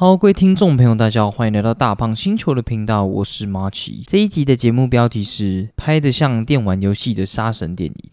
[0.00, 4.04] 好，各位听众朋友，大家好，欢迎来到大胖星球的频道，我是马奇。
[4.06, 8.10] 这一集的节目标题是拍的像电玩游戏的杀神电影。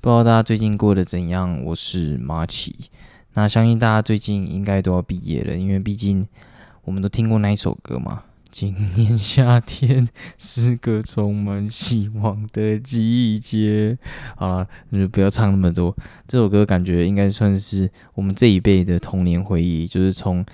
[0.00, 1.64] 不知道大家最近过得怎样？
[1.64, 2.90] 我是马奇。
[3.34, 6.24] 那相信大家最近应该都要毕业了，因为毕竟
[6.84, 8.22] 我们都听过那一首歌嘛。
[8.50, 10.08] 今年夏天
[10.38, 13.98] 是个充满希望的季节。
[14.36, 15.94] 好了，你就不要唱那么多。
[16.26, 20.44] 这首歌感觉应该算是我们这一辈的童年回忆，就是从。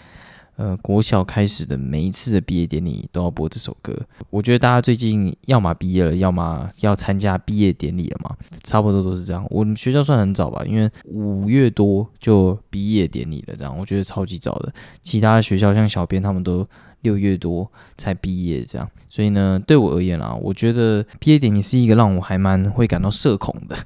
[0.57, 3.99] 呃，国小开始的每一次的毕业典礼都要播这首歌。
[4.29, 9.45] 我觉得大家最近要么毕业了，要么要参加毕业典礼了嘛，差不多都是这样。
[9.49, 14.73] 我们学校算很早吧，因为五月多就毕业典礼了，这样我觉得超级早的。
[15.03, 16.69] 其他学校像小编他们都。
[17.03, 23.77] 六月多才毕业，这样，所以呢，对我而言啊，我觉得毕业典礼是一个让我还蛮会感到社恐的，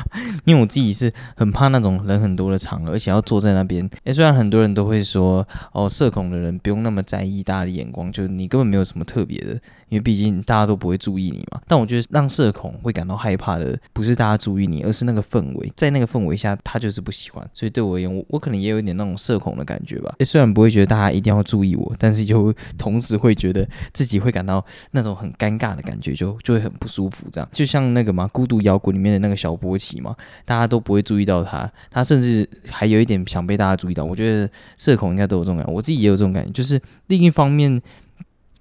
[0.44, 3.88] 因为我自己是很怕那种人很多的场合，而且要坐在那边。
[4.04, 9.52] 诶，虽然很多人都会说，哦，社恐的人不用那么在意大家的眼光，就是你根本没有什么特别的，
[9.88, 11.60] 因为毕竟大家都不会注意你嘛。
[11.68, 17.48] 但我觉得让社恐会感到害怕的，不是大家注意你，而是那个氛围，在那个氛围下，他就是不喜欢。
[17.52, 20.14] 所以对我而言，我我可能也有一点那种社恐的感觉吧。
[20.18, 22.22] 诶，虽然不会觉得大家一定要注意我，但是。
[22.32, 27.26] 就同时会觉得自己会感到那种很尴尬的感觉，就就会很不舒服。
[27.30, 34.04] 这样就像那个嘛，孤独摇滚里面的那个小波奇嘛，大家都不会注意到他，他甚至还有一点想被大家注意到。
[34.04, 37.80] 我觉得社恐应该都有这种感觉，我自己也有这种感觉，就是另一方面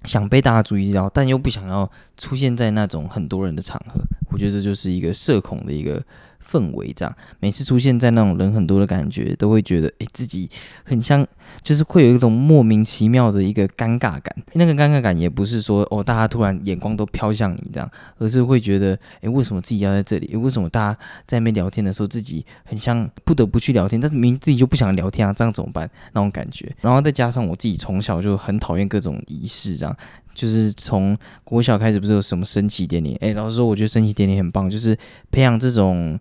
[0.05, 4.01] 想被大家注意到，但又不想要出现在那种很多人的场合。
[4.31, 6.03] 我觉得这就是一个社恐的一个。
[6.51, 10.49] 氛围这样，每次出现在那种人很多的感觉，都会觉得诶自己
[10.83, 11.25] 很像，
[11.63, 14.35] 就是会有一种莫名其妙的一个尴尬感。
[14.53, 20.35] 那个尴尬感也不是说哦，大家突然眼光都飘向你这样，而是会觉得诶，为什么自己要在这里？
[20.35, 25.31] 为什么大家在那边聊天的时候，自己很像不得不去聊天，但是明明自己就不想聊天啊？
[25.31, 25.89] 这样怎么办？
[26.13, 26.75] 那种感觉。
[26.81, 29.95] 然后再加上我自己从小就很讨厌各种仪式，这样
[30.33, 33.15] 就是从国小开始，不是有什么升旗典礼？
[33.21, 34.97] 诶，老师说我觉得升旗典礼很棒，就是
[35.31, 36.19] 培养这种。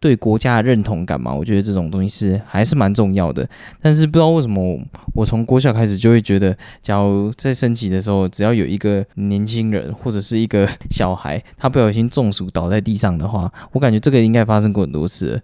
[0.00, 3.48] 对国家的认同感嘛，我觉得这种东西是还是蛮重要的。
[3.82, 4.80] 但是不知道为什么，
[5.14, 15.42] 我从国小开始就会觉得，假如在升旗的时候，只要有一个年轻人或者是一个 小孩，他不小心中暑倒在地上的话，我感觉这个应该发生过很多次，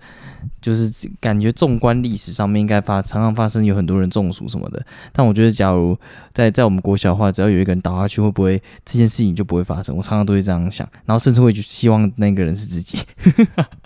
[0.60, 4.84] 就是感觉纵观历史上面应该发常常发生有很多人中暑什么的。
[5.12, 5.98] 但我觉得，假如
[6.32, 9.97] 在在我们国小的话，只要有一个人倒下去，会不会这件事情就不会发生？
[9.97, 12.98] 我常常都会这样想，然后甚至会希望那个人是自己。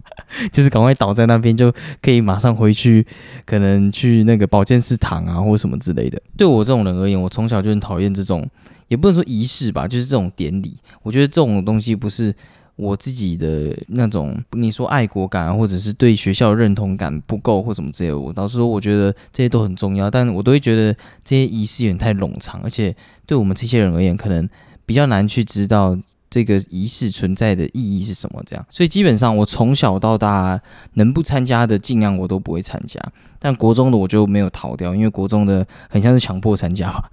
[0.53, 1.73] 就是赶快倒在那边，就
[2.03, 3.07] 可以马上回去，
[3.45, 6.21] 可能去那个保健室躺啊，或者什么之类的。
[6.37, 8.49] 对我这种人而言，我从小就很讨厌这种，
[8.89, 10.77] 也不能说仪式吧，就是这种典礼。
[11.03, 12.35] 我觉得这种东西不是
[12.77, 18.19] 我自己的那种，你说爱国感，或者是对学校认同感不够，或什么之类的。
[18.19, 20.93] 我老实说，我觉得这些都很重要，但我都会觉得
[21.25, 22.95] 这些仪式有点太冗长，而且
[23.27, 24.49] 对我们这些人而言，可能
[24.87, 25.99] 比较难去知道。
[26.31, 28.43] 这个仪式存在的意义是什么？
[28.47, 30.61] 这样，所以基本上我从小到大
[30.95, 33.01] 能不参加的，尽量我都不会参加。
[33.39, 37.11] 但国中的我就没有逃掉，因为国中的很像是强迫参加吧。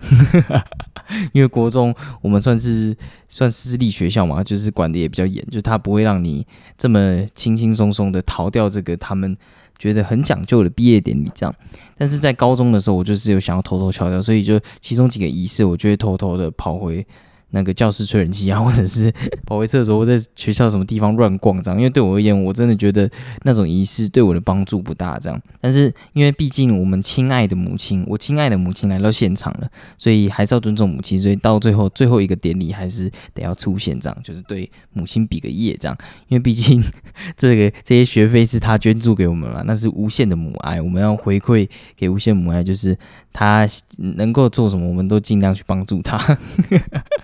[1.33, 2.95] 因为国中我们算是
[3.29, 6.45] 算私立学校嘛，就是管的也比较严，就他不会让你
[6.77, 9.37] 这么轻轻松松的逃掉这个他们
[9.77, 11.55] 觉得很讲究的毕业典礼这样。
[11.97, 17.05] 但是在高中的时候，我就是有想要偷偷敲掉，所以就其中几个仪式，我就会偷偷的跑回。
[17.51, 19.11] 那个教室吹冷气啊， 或者是
[19.45, 21.77] 跑回厕所，或在学校什么地方乱逛这样。
[21.79, 23.09] 因为对我而言，我真的觉得
[23.43, 25.17] 那种仪式对我的帮助不大。
[25.19, 31.17] 这样，但是因为毕竟我们亲爱的母亲，我亲爱的母亲来到现场了，所以还是要尊重母亲。
[31.17, 35.97] 所以到最后最后一个典礼，还是得要出现这样，就是对母亲比个耶这样。
[36.27, 36.83] 因为毕竟
[37.37, 42.97] 这个这些学费是他捐助给我们了，那是无限的母爱，我们要回馈给无限母爱，就是
[43.31, 43.67] 他
[43.97, 46.17] 能够做什么，我们都尽量去帮助他。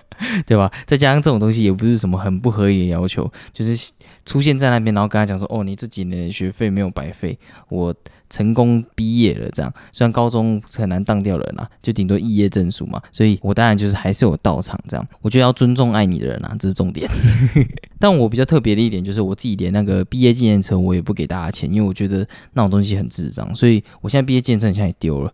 [0.46, 0.70] 对吧？
[0.86, 3.92] 再加上这种东西也不是什么很不合理的要求，就是
[4.24, 7.38] 出现在那边，然后跟他讲说：“哦，你这几年的学费没有白费，
[7.68, 7.94] 我
[8.30, 14.78] 成功毕业了。”这样，虽然高中很难当掉人啊，就顶多毕业证书嘛，所以我当然就是还是有到场。
[14.88, 17.08] 这样，我觉得要尊重爱你的人啊，这是重点。
[17.98, 25.32] 但我比较特别的一点就是，我自己连那个毕业纪念册我也不给大家钱，因为我觉得那种东西很智障，所以我现在毕业纪念册现在也丢了，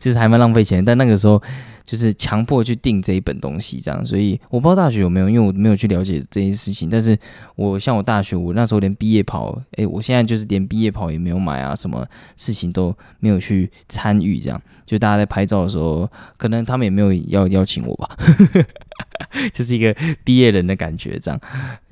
[0.00, 0.84] 其 实还蛮浪费钱。
[0.84, 1.42] 但那个时候。
[1.88, 4.04] 就是强迫去订这一本东西这样。
[4.04, 6.90] 所以我不知道大学有没有，因为我没有去了解这件事情。
[6.90, 7.18] 但是
[7.56, 12.06] 我像我大学，我那时候连毕业跑，诶，我现在就是连毕业跑也没有买啊，什么
[12.36, 14.60] 事情都没有去参与这样。
[14.84, 16.06] 就大家在拍照的时候，
[16.36, 18.16] 可能他们也没有要邀请我吧。
[19.52, 21.40] 就是一个毕业人的感觉，这样，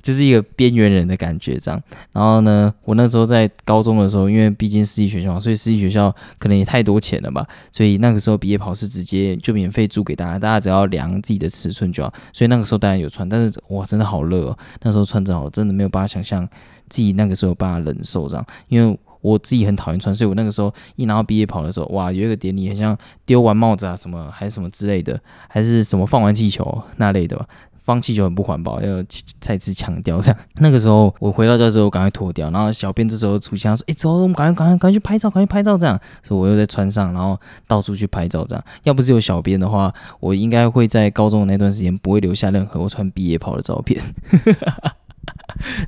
[0.01, 1.81] 就是一个边缘人的感觉，这样。
[2.11, 12.13] 然后呢，我那时候在高中的时候，因为毕竟私立学校，所以私立学校可能也太多钱了吧，所以那个时候毕业袍是直接就免费租给大家，大家只要量自己的尺寸就好。
[12.33, 16.47] 所以那个时候当然有穿，但是哇，真的好热哦，那时候穿真好，真的没有办法想象
[16.89, 18.99] 自己那个时候有办法忍受这样，因为。
[19.21, 27.45] 我自己很讨厌穿，所以我那个时候一拿到毕业袍的时候，哇，有一个典礼，很像丢完帽子啊，什么还是什么之类的，还是什么放完气球那类的吧。
[27.83, 29.01] 放气球很不环保，要
[29.39, 30.37] 再次强调这样。
[30.55, 38.61] 那个时候我回到家之后，赶快脱掉，然后小编这时候出现说：“哎，走，我们赶快赶快赶快去拍照，赶快拍照这样。”所以我又在穿上，然后到处去拍照这样。
[38.83, 44.01] 要不是有小编的话，我应该会在高中的那段时间不会留下任何我穿毕业袍的照片，
[44.43, 44.53] 对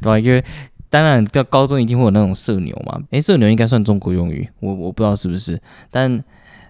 [0.04, 0.18] 吧？
[0.18, 0.42] 因为。
[0.90, 3.00] 当然，到高中一定会有那种社牛嘛？
[3.12, 5.62] 诶，社牛应该算中国用语，我我不知道是不是。
[5.92, 6.24] 但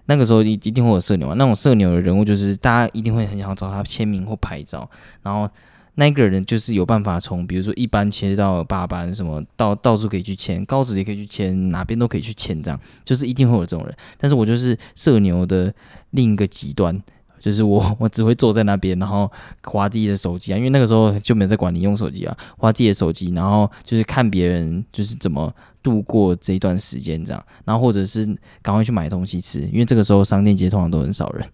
[0.06, 1.34] 那个时候一一定会有社牛嘛？
[1.34, 4.88] 那种社牛的人物就是大家一定会很想找他签名或拍照，
[5.22, 5.48] 然后
[5.94, 13.96] 那个人就是有办法从比如说一班切到八班，什么到到处可以去签，高职也可以去签，哪边都可以去签，这样就是一定会有这种人。
[14.18, 15.72] 但是我就是社牛的
[16.10, 17.02] 另一个极端。
[17.40, 19.28] 就是我， 我只会坐在那边，然后
[19.64, 25.52] 划自己的手机啊，因为那个时候就没有在管你用手机啊，划自己的手机，然后就是看别人就是怎么
[25.82, 28.26] 度过这一段时间这样，然后或者是
[28.62, 31.48] 赶快去买东西吃，因为这个时候商店街通常都很少人。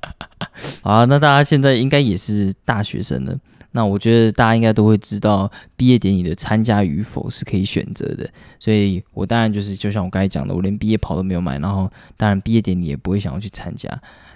[0.82, 3.38] 好，那大家现在应该也是大学生了，
[3.72, 8.28] 那我觉得大家应该都会知道毕业典礼的参加与否是可以选择的，
[8.58, 13.88] 所以我当然就是就像我刚才讲的，我连毕业袍都没有买，然后当然毕业典礼也不会想要去参加。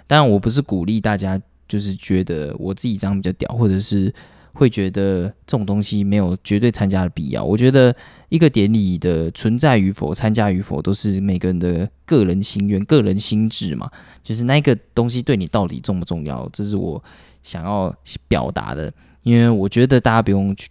[0.07, 4.13] 当然，我不是鼓励大家，就是觉得我自己这样比较屌，或者是
[4.53, 7.43] 会觉得这种东西没有绝对参加的必要。
[7.43, 7.95] 我觉得
[8.29, 13.91] 一个典礼的存在与否、参加与否，都是每个人的个人心愿、个人心智嘛。
[14.23, 17.03] 就是那个东西对你到底重不重要，这是我
[17.43, 17.93] 想要
[18.27, 18.91] 表达的。
[19.23, 20.69] 因为我觉得大家不用去，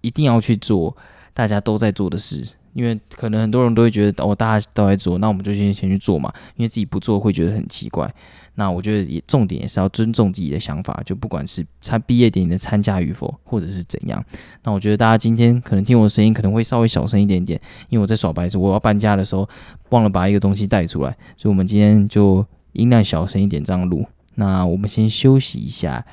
[0.00, 0.96] 一定要去做
[1.34, 2.46] 大家都在做的事。
[2.74, 6.32] 因为可能很多人都会觉得，哦，大家都在做，那我们就先先去做嘛。
[6.56, 8.12] 因为自己不做会觉得很奇怪。
[8.58, 14.22] 那我觉得也重点也是要尊重自己的想法，就不管是参毕业典礼的参加与否，或者是怎样。
[14.64, 19.48] 那我觉得大家今天可能听我的声音可能会稍微小声一点点，因为我在耍白痴，我要搬家的时候
[19.90, 24.04] 忘了把一个东西带出来，所以我们今天就音量小声一点这样录。
[24.34, 26.04] 那我们先休息一下。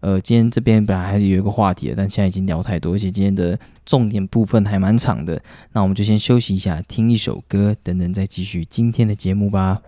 [0.00, 5.40] 呃，今天这边本来还是有一个话题的，但现在已经聊太多，而且今天的重点部分还蛮长的。
[5.72, 9.80] 那我们就先休息一下，听一首歌，等等再继续今天的节目吧。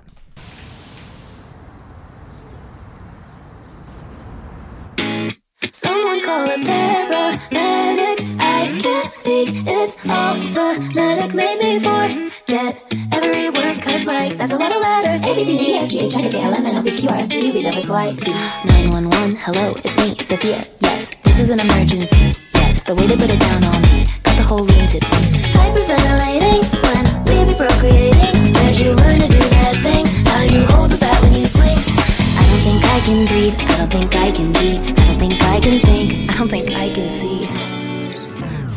[5.72, 8.36] Someone call a paramedic.
[8.38, 11.34] I can't speak, it's all phonetic.
[11.34, 12.82] Made me forget
[13.12, 15.22] every word, cause like that's a lot of letters.
[15.22, 16.90] A, B, C, D, F, G, H, I, J, K, L, M, N, O, P,
[16.96, 18.30] Q, R, S, T, U, V, W, X, Y, Z.
[18.64, 20.62] 911, hello, it's me, Sophia.
[20.80, 22.34] Yes, this is an emergency.
[22.54, 25.26] Yes, the way they put it down on me got the whole room tipsy.
[25.56, 28.52] Hyperventilating when we be procreating.
[28.54, 30.06] Where'd you learn to do that thing?
[30.26, 31.83] How you hold the bat when you swing?
[32.64, 33.54] I don't think I can breathe.
[33.58, 34.78] I don't think I can be.
[34.78, 36.30] I don't think I can think.
[36.30, 37.44] I don't think I can see.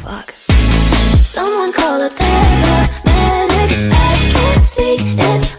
[0.03, 0.33] Fuck.
[1.23, 3.89] Someone call a paramedic.
[3.93, 4.99] I can't speak.
[5.03, 5.56] It's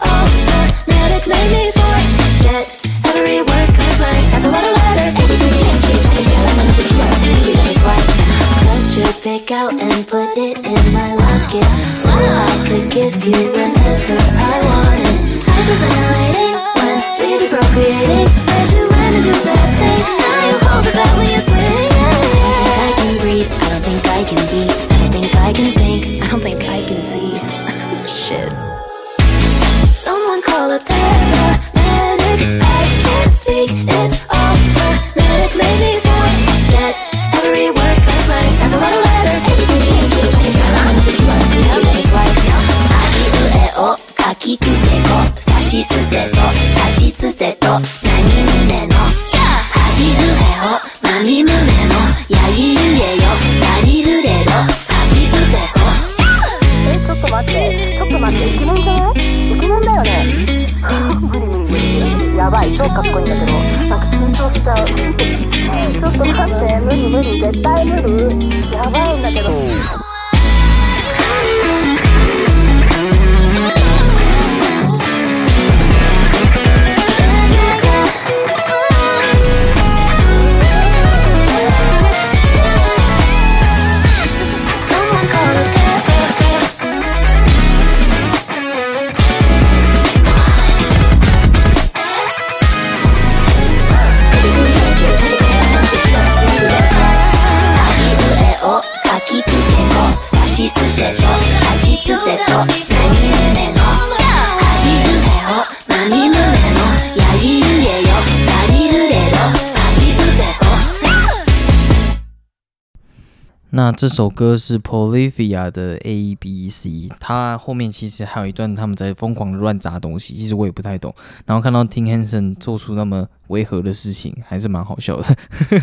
[113.89, 121.15] 那这首歌是 Polyphia 的 A B C，它后面其实还有一段他们在疯狂的乱砸东西，其实我也不太懂。
[121.47, 125.35] 然后看到 Tim Henson 做出那么违和的事情，还是蛮好笑的。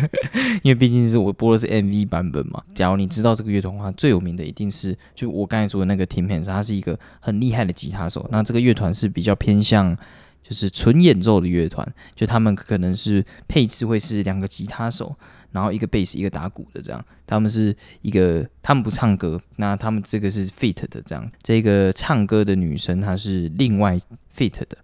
[0.62, 2.62] 因为毕竟是我播的是 MV 版本嘛。
[2.76, 8.24] 假如你知道这个乐团的话，最有名的一定是就我刚才说的那个 Tim Henson，他是一个很厉害的吉他手。
[8.30, 9.96] 那这个乐团是比较偏向
[10.44, 11.84] 就是纯演奏的乐团，
[12.14, 15.16] 就他们可能是配置会是两个吉他手。
[15.56, 23.98] 然后一个贝斯，一个打鼓的这样，他们是一个，他们不唱歌，那他们这个是 fit 的这样，这个唱歌的女生她是另外
[24.36, 24.76] fit 的。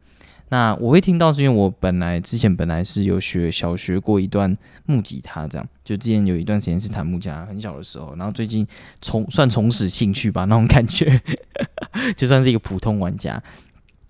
[0.49, 8.67] 那我会听到是因为我本来之前本来是有学小学过一段木吉他这样，就之前有一段时间是弹木吉他，很小的时候，然后最近
[9.03, 11.21] 重算重拾兴趣吧那种感觉，
[12.17, 13.43] 就算是一个普通玩家，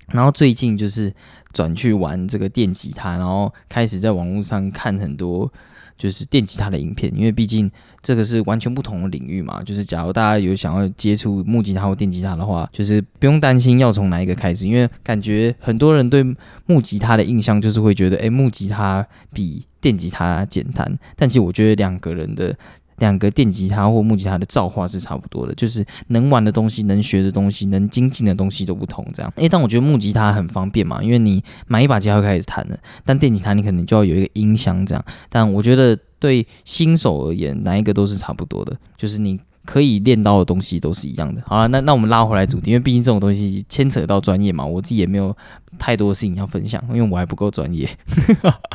[0.08, 1.12] 然后最近就是
[1.52, 5.52] 转去玩这个电吉他，然后开始在网络上看很多。
[5.98, 7.70] 就是电吉他的影片，因为毕竟
[8.02, 9.62] 这个是完全不同的领域嘛。
[9.62, 16.24] 就是假如大家有想要接触木吉他或电吉他的话，就是不用担心要从哪一个开始，因为感觉很多人对
[16.66, 20.98] 木吉他的印象就是会觉得，哎，木吉他比电吉他简单。
[21.14, 22.56] 但其实我觉得两个人的。
[23.02, 29.04] 两个电吉他或木吉他的造化是差不多的，就是能玩的东西、能学的东西、能精进的东西都不同。
[29.12, 32.78] 这样，诶，但我觉得木吉他很方便嘛，因为你买一把吉他就开始弹了。
[33.04, 35.04] 但电吉他你可能就要有一个音箱这样。
[35.28, 39.40] 但我觉得对新手而言，哪一个都是差不多的，就是你。
[39.64, 41.42] 可以练到的东西都是一样的。
[41.46, 45.36] 好了，那那我们拉回来主题，因为毕竟这种东西牵扯到专业嘛，我自己也没有
[45.78, 47.88] 太多的事情要分享，因为我还不够专业。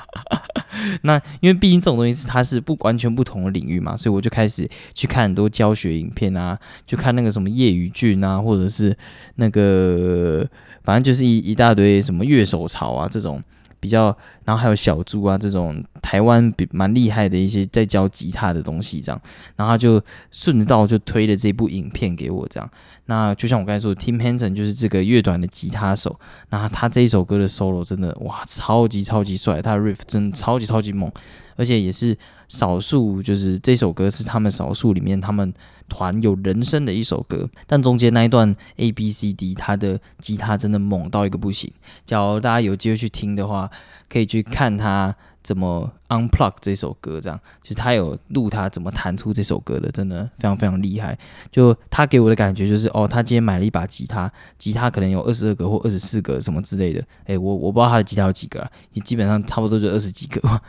[1.02, 8.96] 那因为毕竟这种东西是它是不完全不同的领域嘛，所以我就开始去看很多教学影片啊，就看那个什么业余俊啊，或者是
[9.36, 10.48] 那个
[10.84, 13.44] 反正就是一一大堆什么乐手潮啊这种。
[13.80, 14.16] 比较，
[14.46, 19.22] 然后还有小猪啊这种台湾比蛮厉害的一些在教吉他的东西，这样，
[19.56, 22.70] 然后他就顺道就推了这部影片给我，这样。
[23.06, 26.20] 那就像我刚才说，Tim Henson 就是这个乐团的吉他手，
[26.50, 31.12] 那他这一首歌的 solo 真的哇，超级超级帅，他的 riff 真的超级超级猛，
[31.58, 35.54] 而且也是少数，就是这首歌是他们少数里面他们。
[35.90, 41.72] 团有人声的一首歌，但中间那一段 A B C D，他的吉他真的猛到一个不行。
[42.06, 43.72] 假如大家有机会去听的话，
[44.10, 45.16] 可以去看他。
[45.48, 47.22] 怎么 unplug 这首歌？
[47.22, 51.18] 这样，就是他有录他怎么弹出这首歌的，真的非常非常厉害。
[51.50, 57.02] 就他给我的感觉就是，哦，他今天买了一把吉他，吉他可能有二十二个或二十四个什么之类的。
[57.28, 60.60] 诶，我我不知道他的吉他有几个啊，你基本上差不多就二十几个嘛，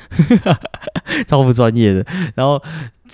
[1.26, 2.06] 超不专业的。
[2.36, 2.62] 然后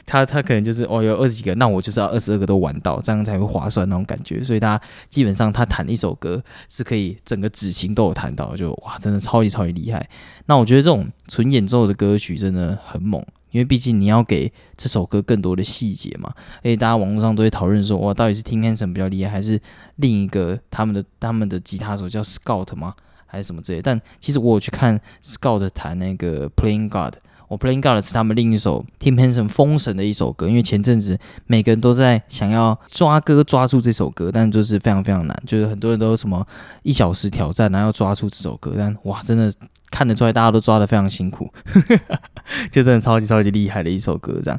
[0.06, 4.42] 他他可能就是哦有二十几个，那我就是要二十二个都玩到，这样才会划算那种感觉。
[4.42, 10.08] 所以他基本上他弹一首歌是可以整个指琴都有弹到，就哇，真的超级超级厉害。
[10.46, 16.32] 那我觉得这种纯演奏的歌曲真的很猛，因为毕竟你要给这首歌更多的细节嘛。
[16.58, 19.60] 而且大家网络上都会讨论说，哇，到底是 Tim Henson 比较厉害，还是
[19.96, 22.94] 另一个他们的他们的吉他手叫 Scott 吗？
[23.26, 23.82] 还是什么之类？
[23.82, 27.14] 但其实我有去看 Scott 弹那个 Playing God。
[27.48, 36.46] 我 Playing God 是他们另一首 Tim Henson 封神的一首歌，因为前阵子每个人都在想要抓歌抓住这首歌，但就是非常非常难，就是很多人都什么
[36.82, 39.52] 一小时挑战，然后要抓出这首歌，但哇，真的
[39.90, 41.48] 看得出来大家都抓的非常辛苦，
[42.72, 44.58] 就真的超级超级厉害的一首歌，这样。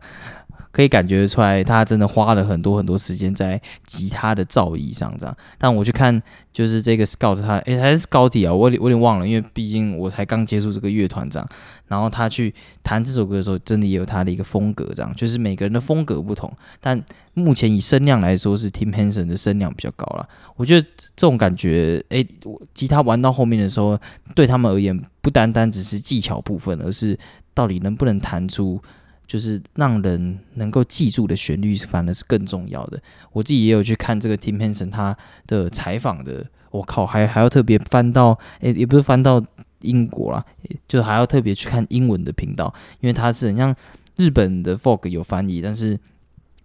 [0.76, 5.34] 可以感觉出来，他真的花了很多很多时间在吉他的造诣上，这样。
[5.58, 11.48] 但我去看，就是这个 Scout，他诶还是高底啊，我我有点忘了，因为毕竟我才刚接触这个乐团这样。
[11.88, 12.54] 然后他去
[12.84, 15.14] 弹这首歌的时候，真的也有他的一个风格，这样。
[15.16, 16.52] 就是每个人的风格不同，
[16.82, 17.02] 但
[17.36, 20.28] 目前以声量来说，是 Tim Henson 的声量比较高了。
[20.58, 22.28] 我觉得这种感觉，诶，
[22.74, 23.98] 吉他玩到后面的时候，
[24.36, 27.18] 对他们而言，不单单只是技巧部分，而是
[27.54, 28.82] 到底能不能弹出。
[29.28, 33.02] 就是让人能够记住的旋律，反而是更重要的。
[33.32, 35.18] 我自己也有去看这个 Tim Henson 他
[35.48, 39.44] 的采访的，我靠，还还要特别翻到，诶，也不是翻到
[39.82, 40.46] 英国啦，
[40.88, 43.76] 就还要特别去看英文的频道，因为他是很像
[44.16, 46.00] 日本的 folk 有翻译，但是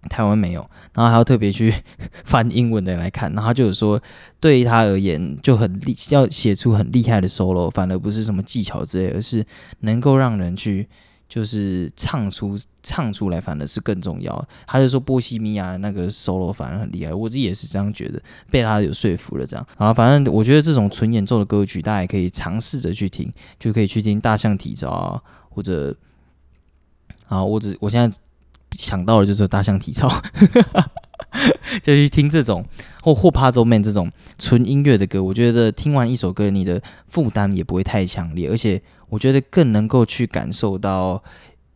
[0.08, 0.60] 台湾没有，
[0.94, 1.74] 然后还要特别去
[2.24, 4.00] 翻英文的来看，然后就有说，
[4.38, 9.44] 对于他而言就很厉，要写出很厉害的 solo，反而不是什么技巧之类，而是
[9.80, 10.88] 能够让人去。
[11.30, 14.48] 就是唱出唱出来，反而是更重要。
[14.66, 18.20] 他就说波西米亚那个 solo 反而很厉害，我自己也是这样觉得，
[18.50, 19.46] 被他有说服了。
[19.46, 25.94] 这样，然后反正我觉得这种纯演奏的歌曲，大家也可以尝试着去听，就可以去听大象体操啊，或者，
[27.28, 28.18] 啊，我只我现在
[28.72, 30.10] 想到的就是大象体操，
[31.82, 32.64] 就去听这种
[33.02, 35.22] 或或 Puzzle Man 这种纯音乐的歌。
[35.22, 38.80] 我觉得听完一首歌，你的负担也不会太强烈，而且。
[39.10, 41.20] 我觉得更能够去感受到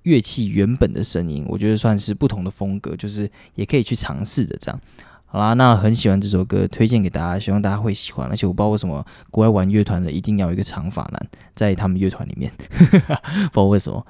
[0.05, 4.81] 乐器原本的声音，我觉得算是不同的风格，就是也可以去尝试的这样。
[5.27, 8.29] 好啦，那很喜欢这首歌，推荐给大家，希望大家会喜欢。
[8.29, 13.03] 而且我不知道为什么国外玩乐团的一定要有一个长发男在他们乐团里面，不知
[13.57, 14.07] 道为什么。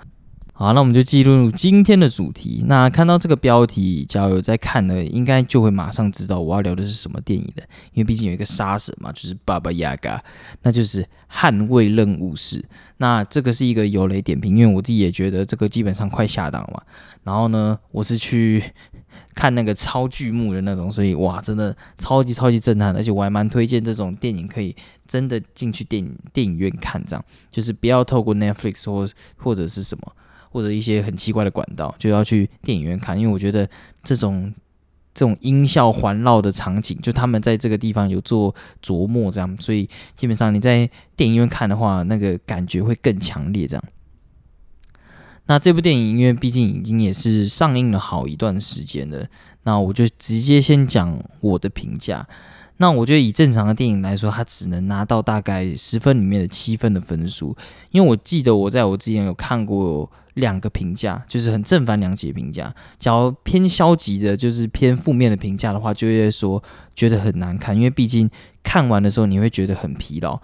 [0.57, 2.63] 好，那我们就进入今天的主题。
[2.69, 7.63] 那看到这个标题，只要有在看的，应该就会马上知道我要聊的是什么电影的。
[7.93, 10.23] 因为毕竟有一个杀神嘛，就是爸爸亚嘎，
[10.63, 12.59] 那就是《捍卫任务士》。
[12.99, 16.81] 那这个是一个有雷点评，因为我自己也觉得这个基本上快下档了嘛。
[17.25, 18.63] 然后呢，我是去
[19.35, 22.95] 看那个超巨幕的那种，所以哇，真的超级超级震撼。
[22.95, 24.77] 而且我还蛮推荐这种电影可以
[25.09, 29.05] 真的进去电影电影院看，这样就是不要透过 Netflix 或
[29.37, 30.13] 或者是什么。
[30.55, 33.69] 或者一些很奇怪的管道，就要去电影院看，因为我觉得
[34.05, 34.55] 这种
[35.13, 43.67] 这种音效环绕的场景，就他们在这个地方有做琢磨，这样，所以基本上你在电影院看的话，那个感觉会更强烈。
[43.67, 43.85] 这样，
[45.47, 49.27] 那这部电影因为毕竟已经也是上映了好一段时间了，
[49.65, 52.25] 那我就直接先讲我的评价。
[52.77, 57.57] 那我觉得以正常的电影来说，它只能拿到大概十分里面的七分的分数，
[57.91, 60.09] 因为我记得我在我之前有看过。
[60.35, 66.63] 两个评价就是很正反两极评价，假如偏消极的，就是偏负面的评价的话，就会说
[66.95, 68.29] 觉得很难看，因为毕竟
[68.63, 70.41] 看完的时候你会觉得很疲劳。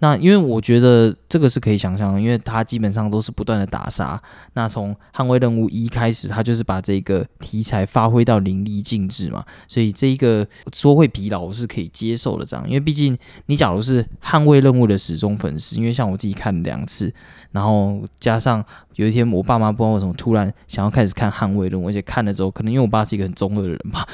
[0.00, 4.20] 那因为我觉得这个是可以想象，因为它基本上都是不断的打杀。
[4.54, 12.66] 那从捍卫任务一开始，它就是把这个题材发挥到淋漓尽致嘛，所以这一个说会疲劳我是可以接受的这样。
[12.66, 13.16] 因为毕竟
[13.46, 17.12] 你假如是捍卫任务的始终粉丝，因为像我自己看了两次。
[17.52, 18.64] 然后加上
[18.94, 24.06] 有一天，我爸妈不知道为什么突然想要开始看《捍卫任务》，而且看了之后，可能因为我爸是一个很中二的人吧，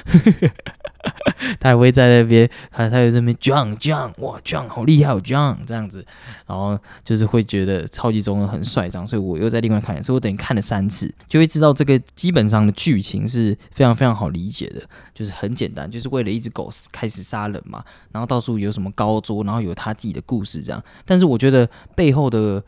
[1.61, 6.05] 他也会在那边，他他在那边 John John，哇 John 好厉害，John 这样子，
[6.47, 14.83] 然后就是会觉得超级中二很帅这样，所以我又在另外看，所以我等于看了三次，就会知道这个基本上的剧情是非常非常好理解的，
[15.15, 22.63] 就是很简单，就是为了一只狗开始杀人嘛，然后到处有什么高桌，然后有他自己的故事这样，但是我觉得背后的。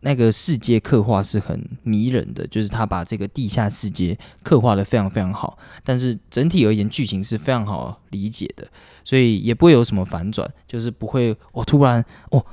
[0.00, 8.66] 那个世界刻画是很迷人的，就是他把这个地下世界刻画的非常非常好，但是整体而言剧情是非常好理解的，
[9.04, 12.44] 所以也不会有什么反转，就是不会我突然哦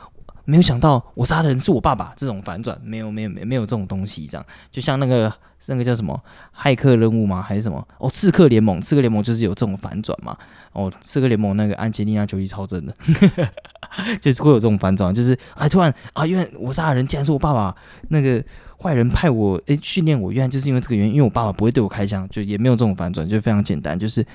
[0.50, 5.32] 没有想到我杀的人是我爸爸这种反转，没有没有没没有这种东西这样，就像那个
[5.66, 6.18] 那个叫什么
[6.56, 10.38] 骇客任务吗还是什么哦刺客联盟刺客联盟就是有这种反转嘛
[10.72, 12.96] 哦刺客联盟那个安吉丽娜·裘丽超真的。
[14.22, 17.76] 就是会有这种反转，就是啊，突然啊，原来我杀的人竟然是我爸爸，
[18.10, 18.44] 那个
[18.82, 24.26] 坏人派我诶训练我，原来就是因为这个原因，因为我爸爸不会对我开枪，就也没有这种反转，就非常简单，就是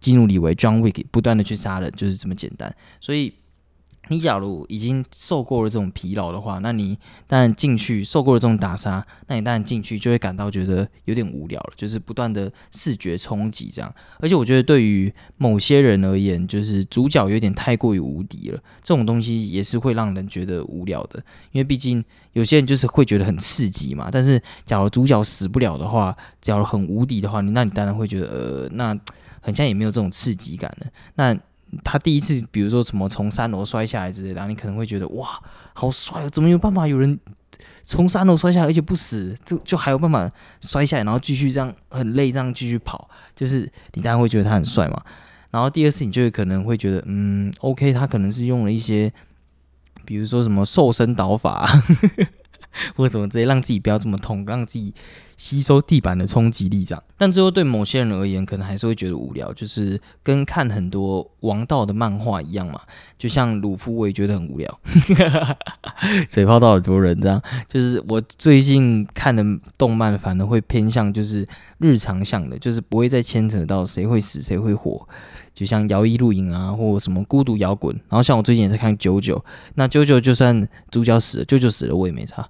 [0.00, 3.34] 基努里维 John Wick 不断的去杀人，就是这么简单，所以。
[4.08, 13.94] 你假如已经受够了这种疲劳的话，那你当然进去受够了这种打杀，那你当然进去就会感到觉得有点无聊了，就是不断的视觉冲击这样。
[14.20, 21.22] 而且我觉得对于某些人而言，就是主角有点太过于无敌了，这种东西也是会让人觉得无聊的。
[21.52, 24.08] 因为毕竟有些人就是会觉得很刺激嘛。
[24.10, 28.98] 但是假如主角死不了的话，假如很无敌的话，你那你当然会觉得呃，那
[29.40, 30.86] 很像也没有这种刺激感了。
[31.16, 31.36] 那
[31.84, 35.40] 他第一次，比如说什么从三楼摔下来之类的，你可能会觉得哇，
[35.74, 36.30] 好帅哦！
[36.30, 37.18] 怎么有办法有人
[37.82, 39.36] 从三楼摔下来而且不死？
[39.44, 45.02] 就就还有办法摔下来，然后继续这样很累这样继续跑，就是你当然会觉得他很帅嘛。
[45.50, 49.12] 然后第二次，你就会可能会觉得，嗯，OK，他可能是用了一些，
[50.04, 51.66] 比如说什么瘦身导法，
[52.96, 54.94] 或者什么之类，让自己不要这么痛，让自己。
[55.38, 62.80] 吸收地板的冲击力，这样，但最后对某些人而言，可能还是会觉得无聊，就是跟看很多王道的漫画一样嘛。
[63.16, 64.80] 就像鲁夫，我也觉得很无聊，
[66.28, 67.40] 嘴炮到很多人这样。
[67.68, 69.44] 就是我最近看的
[69.78, 71.46] 动漫，反而会偏向就是
[71.78, 75.08] 日常向的，就是不会再牵扯到谁会死谁会活。
[75.54, 77.94] 就像摇曳露营啊，或什么孤独摇滚。
[78.08, 79.44] 然后像我最近也在看九九，
[79.76, 82.48] 那九九就算主角死了，九九死了我也没差。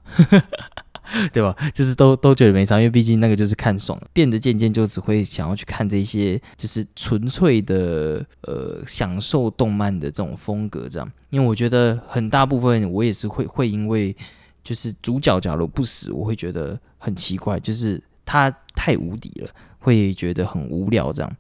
[1.33, 1.55] 对吧？
[1.73, 11.11] 就是都都觉得没差，因为毕竟那个就是看爽，变得渐渐就只会想要去看这些，就是纯粹的呃享受动漫的这种风格这样。
[11.31, 14.15] 因为我觉得很大部分我也是会会因为
[14.63, 21.37] 就是主角假如不死，我会觉得很奇怪，就是他太无敌了，会觉得很无聊这样。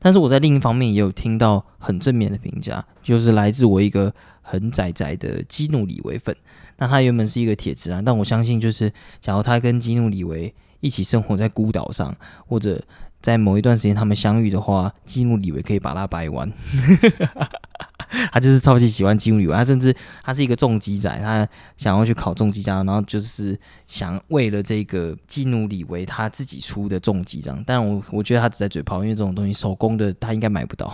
[0.00, 4.12] 但是我在另一方面也有听到很正面的评价，就是来自我一个
[4.48, 6.34] 很仔仔的基努里维粉。
[6.78, 12.82] 那他原本是一个铁直男，但我相信，就是假如他跟基努里维一起生活在孤岛上，或者
[13.28, 16.50] 在某一段时间他们相遇的话，基努里维可以把他掰弯。
[18.32, 27.62] 他就是超级喜欢基努里维，他甚至他是一个重机仔，他想要去考重机驾照，然后就是想为了这个基努里维他自己出的重机这样。
[27.66, 30.90] 但我我觉得他只在嘴炮，因为这种东西手工的他应该买不到，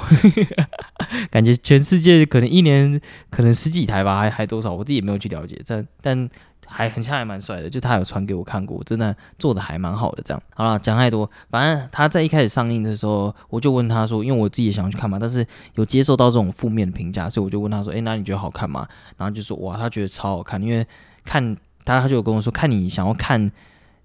[1.30, 5.62] 感觉全世界可能一年可能十几台吧，还还多少，我自己也没有去了解。
[5.64, 6.28] 但但
[6.76, 10.22] 还很像还蛮帅的，就他有传给我看过，真的做的还蛮好的。
[10.24, 18.88] 这样好了，讲太多，反正他在一开始上映的时候，我就问他说，因为我自己也想要去看嘛，但是有接受到这种负面的评价，所以我就问他说，诶，那你觉得好看吗？
[19.16, 20.84] 然后就说，哇，他觉得超好看，因为
[21.24, 23.52] 看他他就有跟我说，看你想要看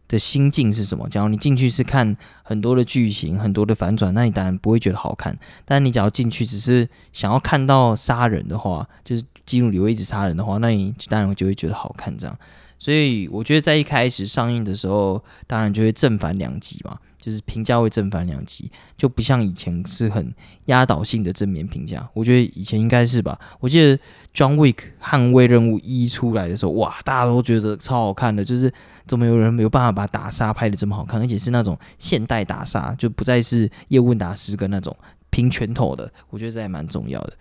[0.10, 1.08] 的心境是什么。
[1.08, 5.40] 假如你进去是看很多的剧情、很多的反转，那你当然不会觉得好看。
[5.64, 12.38] 但你只要进去只是想要看到杀人的话，就是基努里会一直杀人的话，那你当然就会觉得好看这样。
[12.78, 20.34] 所以我觉得在一开始上映的时候，当然就会正反两极嘛，就是评价会正反两极，就不像以前是很
[20.66, 22.10] 压倒性的正面评价。
[22.14, 23.38] 我觉得以前应该是吧。
[23.60, 23.98] 我记得
[24.34, 28.74] 《John Wick》捍卫任务一出来的时候，哇，大家都觉得超好看的，就是
[29.06, 34.96] 怎么有人没有办法把打杀拍的这么好看，而且是那种现代打杀，就不再是叶问打十个那种
[35.30, 36.10] 拼拳头的。
[36.30, 37.34] 我觉得这还蛮重要的。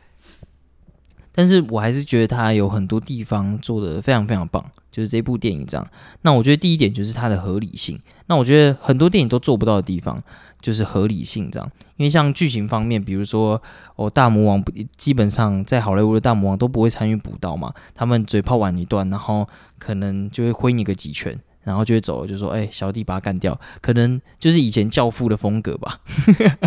[1.38, 5.88] 但是我还是觉得它有很多地方做的非常非常棒，就是这部电影这样。
[6.22, 7.96] 那我觉得第一点就是它的合理性。
[8.26, 10.20] 那我觉得很多电影都做不到的地方
[10.60, 11.70] 就是合理性这样。
[11.96, 13.62] 因为像剧情方面，比如说
[13.94, 19.46] 哦，大魔王不基本上在好莱坞的大魔王都不会参与补刀嘛，他们嘴炮完一段，然后
[19.78, 21.38] 可能就会挥你个几拳。
[21.64, 26.00] 然后就会走了，就说：“哎，小弟把他干掉。”可能就是以前教父的风格吧，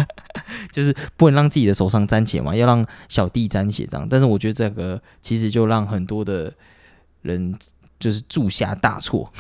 [0.71, 4.08] 就是不能让自己的手上沾血嘛，要让小弟沾血这样。
[4.08, 6.54] 但是我觉得这个其实就让很多的
[7.23, 7.56] 人
[7.99, 9.32] 就是铸下大错。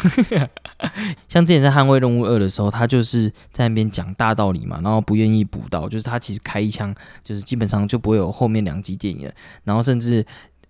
[1.29, 9.33] 像之前在《捍卫任务二》的时候，他就是在那边讲大道理嘛，然后不愿意补刀，就是他其实开一枪，就是基本上就不会有后面两集电影了，
[9.63, 10.25] 然后甚至。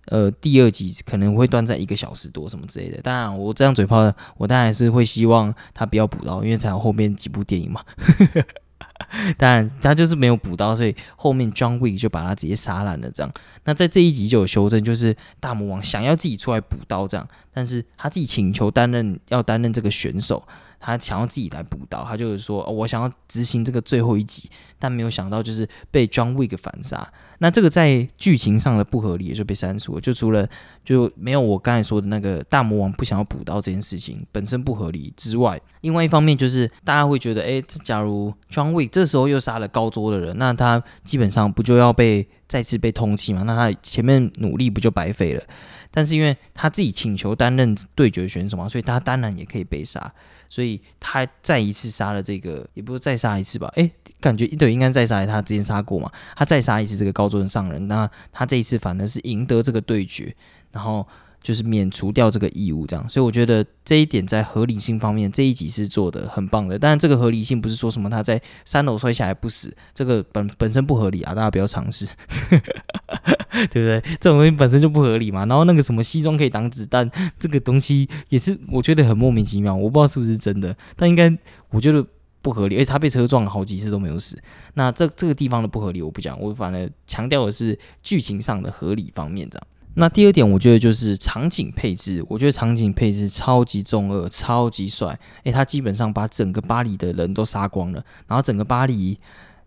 [0.06, 3.00] 呃，第二集可能会断在一个小时多什么之类的。
[3.02, 7.84] 当然，我这样嘴炮，我当然是会希望他不要补刀，因为才有后面几部电影嘛。
[9.36, 13.10] 当然，他就是没有补刀，所以后面 John Wick 就把他直接杀烂了。
[13.10, 13.32] 这样，
[13.64, 20.42] 那在这一集就有修正，就是大魔王想要自己出来补刀，这样，但是他自己请求担任要担任这个选手。
[20.84, 27.08] 他想要自己来补刀，他就是说，我想要执行这个最后一集，但没有想到就是被 John Wick 反杀。
[27.38, 30.00] 那这个在剧情上的不合理也就被删除了。
[30.00, 30.48] 就除了
[30.84, 43.44] 就没有我刚才说的那个大魔王不想要补刀这件事情本身不合理之外，另外一方面就是大家会觉得，哎，假如 John Wick 这时候又杀了高桌的人，那他基本上不就要被再次被通缉吗？
[43.44, 45.42] 那他前面努力不就白费了？
[45.90, 50.12] 但是因为他自己请求担任对决选手嘛，所以他当然也可以被杀。
[50.52, 53.72] 所以他再一次杀了这个，也不是再杀一次吧？
[53.76, 56.12] 诶，感觉对，应该再杀他之前杀过嘛？
[56.36, 60.36] 他再杀一次这个高中的上人，那他这一次反而是赢得这个对决，
[60.70, 61.08] 然后。
[61.42, 66.78] 就是免除掉这个义务，这样，所以我觉得这一点在合理性方面这一集是做的很棒的。
[66.78, 72.06] 但是这个合理性不是说什么他在三楼摔下来不死，这个本本身不合理啊，大家不要尝试，
[72.48, 74.00] 对不对？
[74.20, 75.44] 这种东西本身就不合理嘛。
[75.46, 81.36] 然后那个什么西装可以挡子弹，这个东西也是我觉得很莫名其妙，我不知道是不是真的，但应该
[81.70, 82.06] 我觉得
[82.40, 82.76] 不合理。
[82.76, 84.40] 而且他被车撞了好几次都没有死，
[84.74, 89.66] 那这这个地方的不合理我不讲，我反而强调的是剧情上的合理方面，这样。
[89.94, 92.24] 那第二点，我觉得就是场景配置。
[92.28, 95.18] 我觉得场景配置超级中二，超级帅。
[95.44, 99.18] 诶，他基本上把整个巴黎的人都杀光了，然后整个巴黎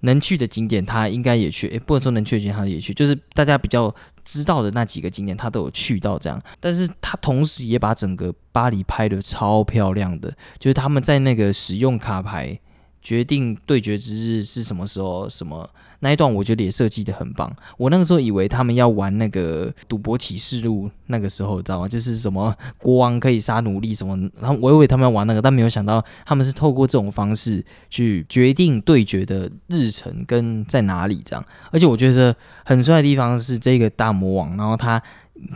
[0.01, 1.67] 能去的景点，他应该也去。
[1.67, 6.41] 诶，不能说能去的景，他也去，就是大家比较知道的那几个景点，他都有去到这样。
[6.59, 12.59] 但是他同时也把整个巴黎拍的超漂亮的，就是他们在那个使用卡牌
[13.01, 15.69] 决定对决之日是什么时候，什么。
[15.99, 17.53] 那一段我觉得也设计的很棒。
[17.77, 21.88] 我那个时候以为他们要玩那个赌博启示录，那个时候知道吗？
[21.88, 31.45] 就是什么国王可以杀奴隶什么，然后我以为他们要玩那个，但没有想到他们是透过这种方式去决定对决的日程跟在哪里这样。
[31.71, 35.01] 而且我觉得很帅的地方是这个大魔王，然后他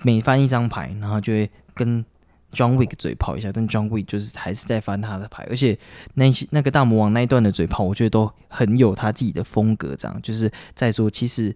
[0.04, 2.04] 每翻一张牌，然后就会跟。
[2.52, 5.78] John Wick 嘴炮一下，但 John Wick 就是还是在翻他的牌，而且
[6.16, 9.96] 那些那个大魔王那一段的嘴炮，我觉得都很有他自己的风格。
[9.96, 11.56] 这样就是在说，其实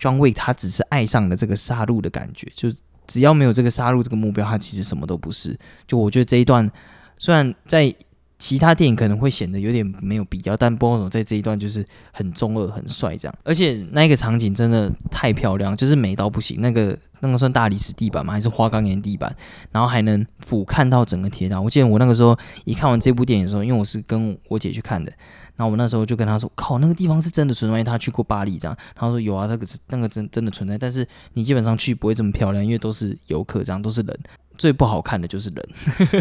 [0.00, 2.70] John Wick 他只是爱上了这个杀戮的感觉，就
[3.06, 5.58] 只要没有这个杀戮这个目标，他其实什么都不是。
[5.86, 6.70] 就我觉得这一段
[7.18, 7.94] 虽然在
[8.38, 16.60] 其他电影可能会显得有点没有必要，但波总在这一段就是很中二、很帅这样，而且那个场景真的太漂亮，就是美到不行。
[16.60, 18.32] 那个那个算大理石地板吗？
[18.32, 19.34] 还是花岗岩地板？
[19.72, 21.60] 然后还能俯瞰到整个铁塔。
[21.60, 25.12] 我记得我那个时候一看完这部电影的时候，因为我是跟我姐去看的，
[25.56, 34.16] 然后我那时候就跟她说：“靠，那个地方是真的存在，她去过巴黎这样。”她说：“有啊，那个是那个真真的存在，但是你基本上去不会这么漂亮，因为都是游客这样，都是人。”
[34.58, 35.68] 最不好看的就是人，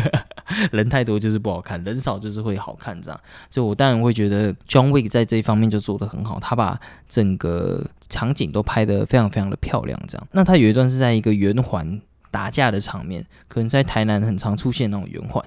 [0.71, 3.19] 人太多就是不好看，人少就是会好看这样。
[3.50, 10.28] 所以我当然会觉得 John Wick 在这一方面就做得很好，他把整个场景都拍得非常非常的漂亮这样。
[10.32, 15.43] 那他有一段是在一个圆环打架的场面，可能在台南很常出现那种圆环，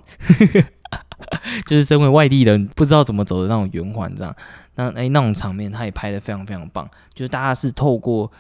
[1.65, 4.35] 就是身为外地人不知道怎么走的那种圆环这样。
[4.75, 8.31] 那诶，那种场面他也拍得非常非常棒，就是大家是透过。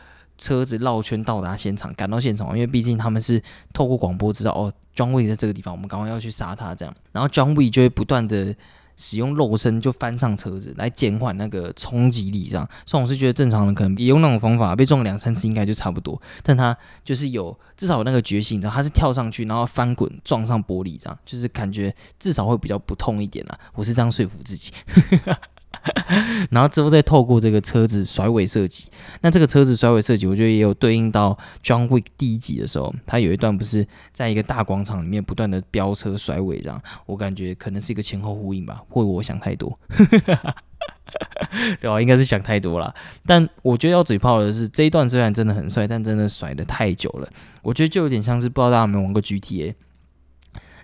[0.41, 3.41] 车子绕圈到达现场，赶到现场，因为毕竟他们是
[3.75, 6.95] 透过广播知道哦，John Wick 在这个地方，我们赶快要去杀他，这样。
[7.13, 8.57] 然后 John Wick 就会不断的
[8.97, 12.67] 使用肉身就翻上车子来减缓那个冲击力，这样。
[12.87, 23.59] 所以我是觉得正常人可能也用那种方法被撞两三次应该就差不多，但他就是有至少有那个决心，你知道，他是跳上去然后翻滚撞上玻璃，这样就是感觉至少会比较不痛一点啦。
[23.75, 24.73] 我是这样说服自己。
[26.51, 28.89] 然后之后再透过这个车子甩尾设计，
[29.21, 39.79] 那这个车子甩尾设计，我觉得也有对应到 John Wick 第一集的时候，他有一段不是在一个大广场里面不断的飙车甩尾这样，我感觉可能是一个前后呼应吧，或我想太多，
[41.81, 42.01] 对吧？
[42.01, 42.93] 应该是想太多了。
[43.25, 47.29] 但我觉得要嘴炮的是这一段虽然真的很帅，但真的甩的太久了，
[47.63, 49.75] 我觉得就有点像是不知道大家有没有玩过 GTA，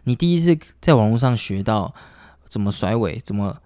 [0.04, 1.92] 你第一次在网络上学到
[2.48, 3.58] 怎么甩尾，怎么。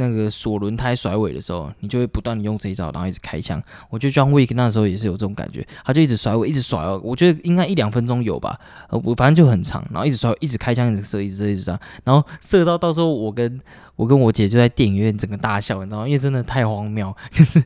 [0.00, 3.62] 那个锁轮胎甩尾的时候，你就会不断的用这一招，然后一直开枪。
[3.90, 6.98] 我觉得 John Wick 那时候也是有这种感觉，他就一直甩尾，一直甩哦。
[7.04, 8.58] 我觉得应该一两分钟有吧，
[8.88, 13.60] 我反正就很长，然后一直甩，一直开枪，一直射，一直射，一直射，然后射到到时候我跟
[14.00, 16.06] 我跟我姐就在电影院整个大笑，你知道吗？
[16.08, 17.62] 因为真的太荒谬， 就是。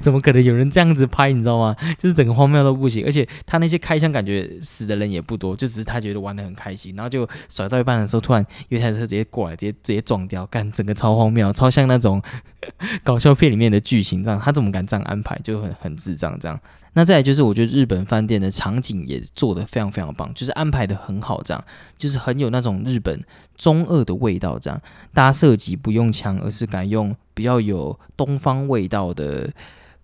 [0.00, 1.32] 怎么可能有人这样子拍？
[1.32, 1.74] 你知道吗？
[1.98, 12.22] 就是整个荒谬都不行，而且他那些开枪感觉死的人也不多，就只是他觉得玩的很开心，然后就甩到一半的时候，突然一台车直接过来，直接直接撞掉，干整个超荒谬，超像那种
[13.02, 14.40] 搞笑片里面的剧情这样。
[14.40, 15.38] 他怎么敢这样安排？
[15.42, 16.58] 就很很智障这样。
[16.96, 21.64] 那再来就是，我觉得日本饭店的场景也做的非常非常棒，就是安排的很好，这样
[21.98, 23.20] 就是很有那种日本
[23.56, 24.58] 中二的味道。
[24.58, 24.80] 这样
[25.12, 29.52] 大家射击不用枪，而是改用比较有东方味道的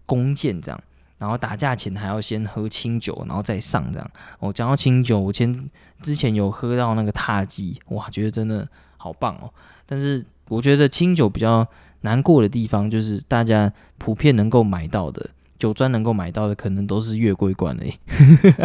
[0.05, 0.83] 弓箭，这样。
[1.19, 4.11] 然后打架前还要先喝清酒，然后再上这样。
[4.41, 5.71] 我讲到清酒，我前
[6.03, 9.53] 之前有喝到那个踏剂，哇，觉得真的好棒哦。
[9.87, 11.65] 但是我觉得清酒比较
[12.01, 15.31] 难过的地方，就是大家普遍能够买到的。
[15.61, 17.93] 酒庄能够买到的可能都是月桂冠已，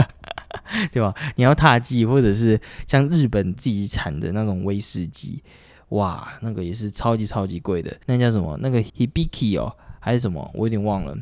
[0.91, 1.13] 对吧？
[1.35, 5.43] 你要踏迹或者是像日本自己产的那种威士忌，
[5.89, 7.95] 哇，那个也是超级超级贵的。
[8.05, 8.57] 那叫什么？
[8.61, 10.49] 那个 Hibiki 哦，还是什么？
[10.53, 11.15] 我有点忘了。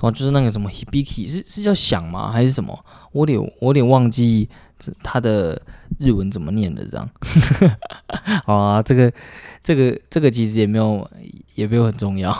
[0.00, 2.32] 哦，就是那个什么 Hibiki，是是叫响吗？
[2.32, 2.84] 还是什么？
[3.12, 4.48] 我有点我有点忘记
[4.78, 5.60] 这它的
[6.00, 7.08] 日文怎么念的这样。
[8.44, 9.12] 好啊，这个
[9.62, 11.08] 这个这个其实也没有
[11.54, 12.32] 也没有很重要。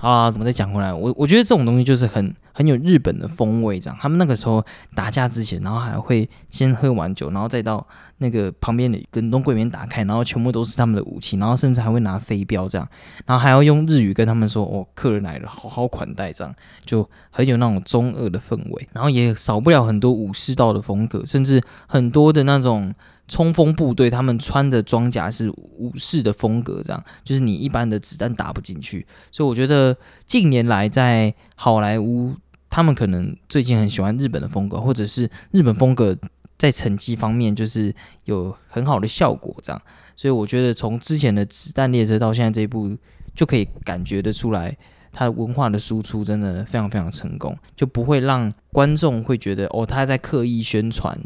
[0.00, 0.92] 啊，怎么再讲回来？
[0.92, 3.98] 我我觉得这种东西就是很很有日本的风味，这样。
[4.00, 7.84] 他们那个时候打架之前，然后还会先喝完酒，然后再到
[8.18, 12.86] 那个旁边的冷冻柜里面打开，然后全部都是他们的武器，然后甚至还会拿飞镖这样，
[13.24, 16.54] 然后还要用日语跟他们说：“哦，客人来了，好好款待。”这样
[16.84, 22.94] 就很有那种中二的氛围，然后也少不了很多武士道的风格，甚至很多的那种。
[23.28, 29.04] 冲锋部队他们穿的装甲是武士的风格，这样就是你一般的子弹打不进去。
[29.32, 32.34] 所以我觉得近年来在好莱坞，
[32.70, 36.16] 他们可能最近很喜欢日本的风格，或者是日本风格
[36.56, 37.94] 在成绩方面就是
[38.26, 39.82] 有很好的效果，这样。
[40.14, 42.96] 所以我觉得从之前的子弹列车到现在这一部，
[43.34, 44.76] 就可以感觉得出来，
[45.12, 51.20] 它的文化的输出真的非常非常成功，就不会让观众会觉得哦他在刻意宣传。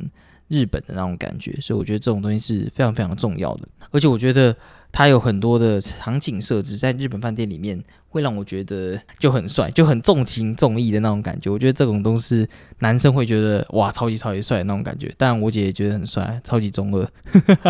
[0.50, 3.68] 日本的那种感觉，所以我觉得这种东西是非常非常重要的。
[3.92, 4.54] 而且我觉得
[4.90, 11.48] 它有很多的场景设置，在日本饭店里面会让我觉得就很帅，就很重情重义的那种感觉。
[11.48, 12.48] 我觉得这种东西
[12.80, 15.14] 男生会觉得哇，超级超级帅的那种感觉。
[15.16, 17.08] 但我姐也觉得很帅，超级中二。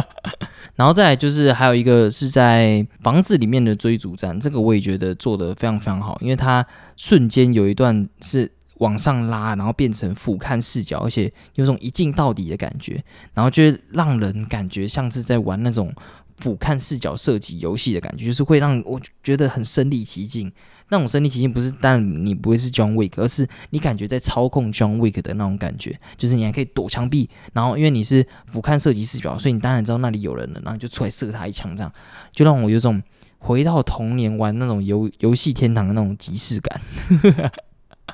[0.75, 6.67] 然后再就是还有一个是在房子里面的追逐战，这个我也觉得做的非常非常好，因为它
[6.97, 8.51] 瞬间有一段是。
[8.81, 13.63] 往上拉，然后变成俯瞰视角，而且有种一镜到底的感觉，然后就
[13.93, 15.95] 让人感觉像是在玩那种
[16.39, 20.53] 俯瞰视角射击游戏的感觉，就是会让我觉得很身临其境。
[20.93, 31.93] 那种身临其境不是，但你不会是 John Wick，而是你感觉在操控 John Wick 的那种感觉，就是你还可以躲墙壁，然后因为你是俯瞰射击视角，所以你当然知道那里有人了，然后就出来射他一枪，这样
[32.33, 33.01] 就让我有种
[33.39, 36.81] 回到童年玩那种游游戏天堂的那种即视感。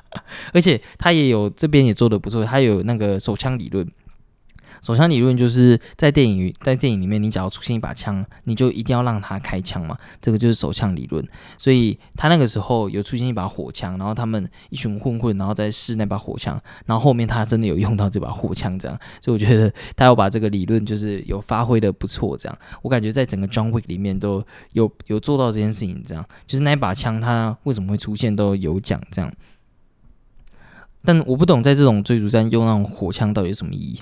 [0.53, 3.89] 而且他也有这边也做的不错，他有那个手枪理论。
[4.79, 9.97] 手枪理论就是在电影在电影里面，你只要出现一把枪，你就一定要让他开枪嘛。
[10.21, 11.27] 这个就是手枪理论。
[11.57, 18.97] 所以他那个时候有出现一把火枪，然后他们一群混混，然后在试那把火枪，然后后面他真的有用到这把火枪，这样。
[19.19, 22.55] 所以我觉得他要把这个理论就是有发挥的不错，这样。
[22.83, 26.23] 我感觉在整个 John Wick 里面都有有做到这件事情，这样。
[26.45, 29.33] 就是那把枪它为什么会出现都有讲，这样。
[31.07, 34.01] 但我不懂，在这种追逐战用那种火枪到底有什么意义？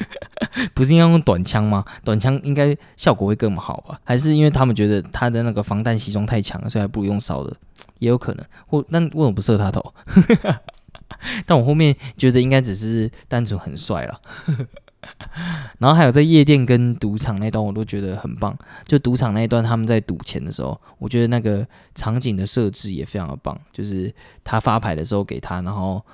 [0.74, 1.82] 不是应该用短枪吗？
[2.04, 3.98] 短枪应该效果会更好吧？
[4.04, 7.56] 还是因为他们觉得他的那个防弹西装太强了，所以还不如用烧的？
[8.00, 8.44] 也有可能。
[8.66, 9.94] 或但为什么不射他头？
[11.46, 14.20] 但我后面觉得应该只是单纯很帅了。
[15.78, 18.54] 然后还有在夜店跟赌场那段，我都觉得很棒。
[18.86, 23.58] 就赌场那一段，他们在赌钱的时候，我觉得那个场景的设置也非常的棒。
[23.72, 26.04] 就是他发牌的时候给他，然后。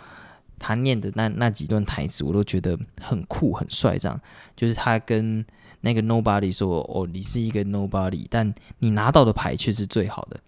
[0.63, 3.99] 他念的那那几段台词，我都觉得很酷很帅。
[3.99, 4.19] 这样
[4.55, 5.45] 就是他跟
[5.81, 10.39] 那个 Nobody 说：“哦，你是一个 Nobody，但你拿到的牌却是最好的。”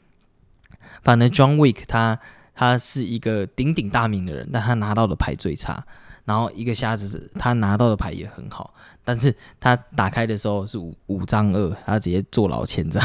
[1.02, 2.20] 反正 John Wick 他
[2.54, 5.84] 他是一个鼎鼎大名的人，但他拿到的牌最差。
[6.24, 8.72] 然后一个瞎子，他拿到的牌也很好，
[9.04, 13.02] 但是他打开的时候是五五张二，他直接坐牢千张。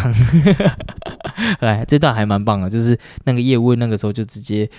[1.60, 4.70] 哎，这段还蛮棒的，就是那个叶问那个时候就直接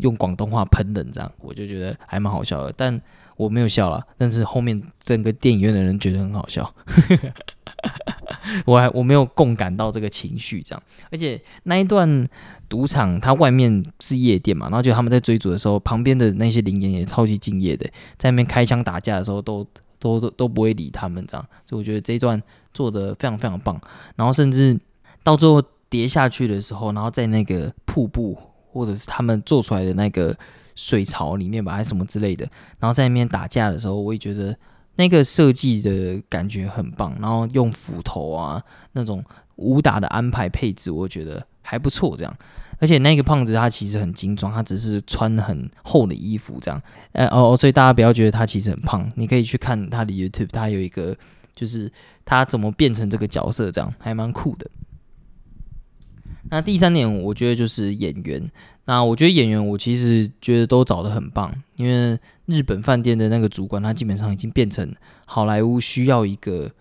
[0.00, 2.72] 用广东话喷人，这样我就觉得还蛮好笑的。
[2.76, 3.00] 但
[3.36, 6.72] 我没有笑了，但是后面整个电影院的人觉得很好笑。
[8.66, 12.26] 我还我没有共感到这个情绪，这样，而且那一段
[12.70, 17.84] 赌场，它外面是夜店嘛，然后就他们在追逐的时候，旁边的那些灵眼也超级敬业的，
[18.16, 19.66] 在那边开枪打架的时候，都
[19.98, 22.40] 都都都不会理他们，这样，所以我觉得这一段
[22.72, 23.78] 做的非常非常棒。
[24.14, 24.78] 然后甚至
[25.22, 28.38] 到最后跌下去的时候，然后在那个瀑布
[28.72, 30.34] 或者是他们做出来的那个
[30.76, 34.56] 水槽里面吧，还是什么之类的，然后在那边打架的时候，我也觉得。
[34.96, 39.24] 那个设计的感觉很棒，然后用斧头啊那种
[39.56, 42.16] 武打的安排配置，我觉得还不错。
[42.16, 42.36] 这样，
[42.80, 46.82] 而且那个胖子他其实很精壮，他只是穿很厚的衣服这样。
[47.12, 51.16] 呃哦，所以大家不要觉得他其实很胖，你可以去看他的 YouTube，他有一个
[51.54, 51.88] 就是
[52.24, 54.68] 他怎么变成这个角色，这样还蛮酷的。
[56.50, 58.50] 那第三点，我觉得就是演员。
[58.86, 61.54] 那我觉得演员，我其实觉得都找的很棒。
[61.76, 64.92] 因为日本饭店的那个主管，他基本上已经变成
[65.26, 66.72] 好莱坞需要一个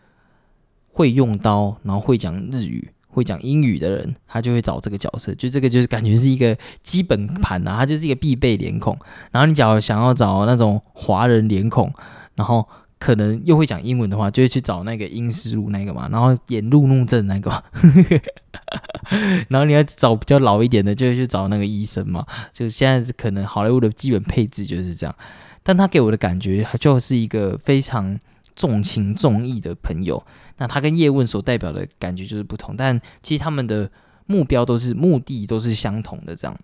[0.87, 5.33] 会用刀，然后会讲日语、会讲英语的人，他就会找这个角色。
[5.35, 8.97] 就这个就是感觉是一个基本盘啊，他就是一个必备脸孔。
[9.31, 11.93] 然后你假如想要找那种华人脸孔，
[12.35, 12.67] 然后。
[12.99, 17.49] 可能又会讲英文的话，就会去找那个英式路那个嘛，然后演路怒症那个，
[19.47, 22.25] 然后你要找比较老一点的，就会去找那个医生嘛。
[22.51, 25.15] 就现在可能好莱坞的基本配置就是这样，
[25.63, 28.19] 但他给我的感觉就是一个非常
[28.55, 30.21] 重情重义的朋友。
[30.57, 33.89] 那他跟叶问所代表的感觉就是不同，但其实他们的
[34.25, 36.57] 目标都是目的都是相同的，这样。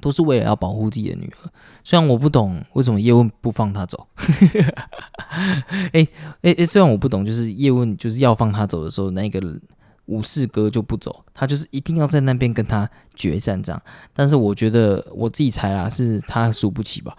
[0.00, 1.48] 都是为了要保护自己的女儿，
[1.84, 4.08] 虽然我不懂为什么叶问不放他走。
[5.92, 6.06] 哎
[6.42, 9.40] 哎哎，虽然我不懂，就是叶问就是要放他走的时候，那个
[10.06, 13.82] 武士哥就不走，他就是一定要在那边跟他决战这样。
[14.12, 17.16] 但是我觉得我自己猜啦，是他输不起吧，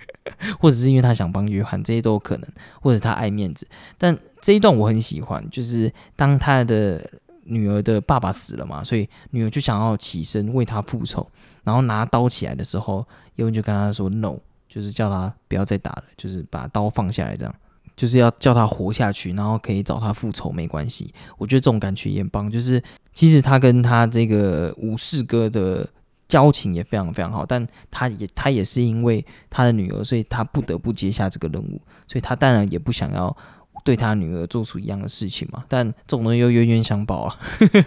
[0.60, 2.48] 或者是因为他想帮约翰，这些都有可能，
[2.80, 3.66] 或者他爱面子。
[3.96, 7.10] 但这一段我很喜欢，就是当他的。
[7.50, 11.26] 女儿的爸爸死了嘛，所以女儿就想要起身为他复仇，
[11.64, 13.02] 然后拿刀起来的时候，
[13.36, 14.36] 叶问就跟他说 “no”，
[14.68, 17.54] 就是叫他不要再打了，就是把刀放下来，这样
[17.98, 21.12] 就是要叫他活下去，然后可以找他复仇没关系。
[21.36, 22.82] 我觉得这种感觉也棒，就是
[23.12, 25.86] 其实他跟他这个武士哥的
[26.28, 33.36] 交情也非常非常好，但他也他也是因为他的女儿，所以他不得不接下这个任务，所以他当然也不想要。
[33.84, 37.36] 对他女儿做出一样的事情嘛，但这种东西又冤冤相报啊。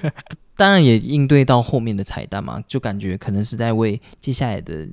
[0.55, 4.87] 当然也应对到后面的彩蛋嘛，就感觉可能是在为接下来的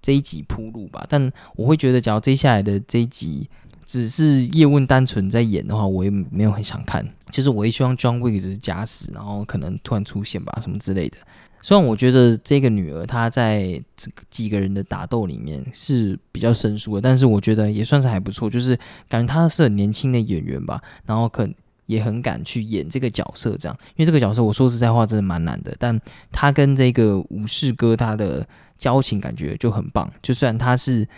[0.00, 1.04] 这一集铺路吧。
[1.08, 3.48] 但我会觉得，假如接下来的这一集
[3.86, 7.06] 只是叶问单纯在演的话，我也没有很想看。
[7.30, 11.18] 就是我也希望 John Wick 只是假死，然后可能突然出现吧，什么之类的。
[11.60, 18.78] 虽然我觉得这个女儿她在这个几个人的打斗里面是比较生疏的，但是我觉得也算是还不错，就是
[19.08, 21.48] 感觉她是很年轻的演员吧，然后可
[21.86, 25.98] 也很敢去演这个角色，这样，因为这个角色我说实在话真的蛮难的，但
[26.30, 31.08] 他跟这个武士哥他的交情感觉就很棒，就算他是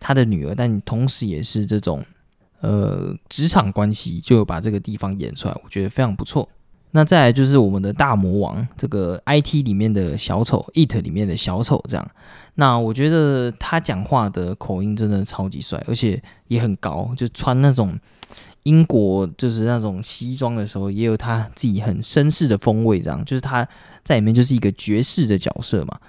[0.00, 2.04] 他的女儿，但同时也是这种
[2.60, 6.48] 呃职场关系，就把这个地方演出来，我觉得非常不错。
[6.92, 12.10] 那再来就是我们的大魔王，这个 IT 里面的小丑，IT 里面的小丑这样。
[12.54, 17.98] 那我觉得他讲话的口音真的超级帅，而且也很高，就穿那种
[18.62, 23.22] 英国就是那种西装的时候，也有他自己很绅士的风味，这样。
[23.22, 23.68] 就是他
[24.02, 26.00] 在里面就是一个爵士的角色嘛。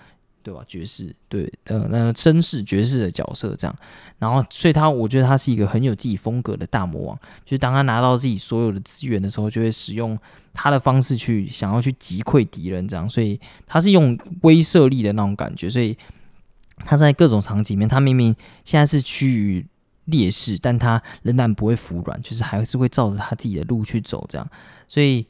[0.42, 0.64] 对吧？
[0.68, 3.76] 爵士对，呃，那绅士爵士的角色这样，
[4.18, 7.20] 然后，所以他我觉得他是一个很有自己风格的大魔王。
[7.46, 10.18] 就是当他拿到自己所有的资源的时候，就会使用
[10.54, 13.10] 他的方式去想要去击溃敌人，这样。
[13.10, 15.70] 所以他是用威慑力的那种感觉。
[15.70, 15.98] 所以
[16.78, 19.66] 他在各种场景里面，他明明现在是趋于
[20.06, 24.50] 劣势，但他仍然不会服软，就是还是会照着他自己的路去走，这样。
[24.88, 25.26] 所以，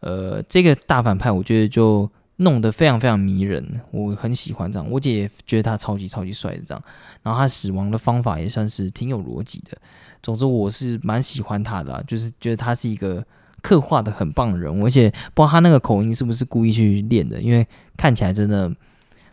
[0.00, 2.10] 呃，这个大反派，我觉得就。
[2.36, 4.90] 弄得非常非常迷人，我很喜欢这样。
[4.90, 6.82] 我姐觉得他超级超级帅的这样，
[7.22, 9.76] 然后他死亡的方法也算是挺有逻辑的。
[10.22, 13.24] 总之我是蛮喜欢他的，就是觉得他是一个
[13.62, 17.66] 刻画的很棒的人，而且不知道他那个口音是不是故意去练的，因为
[17.96, 18.70] 看起来真的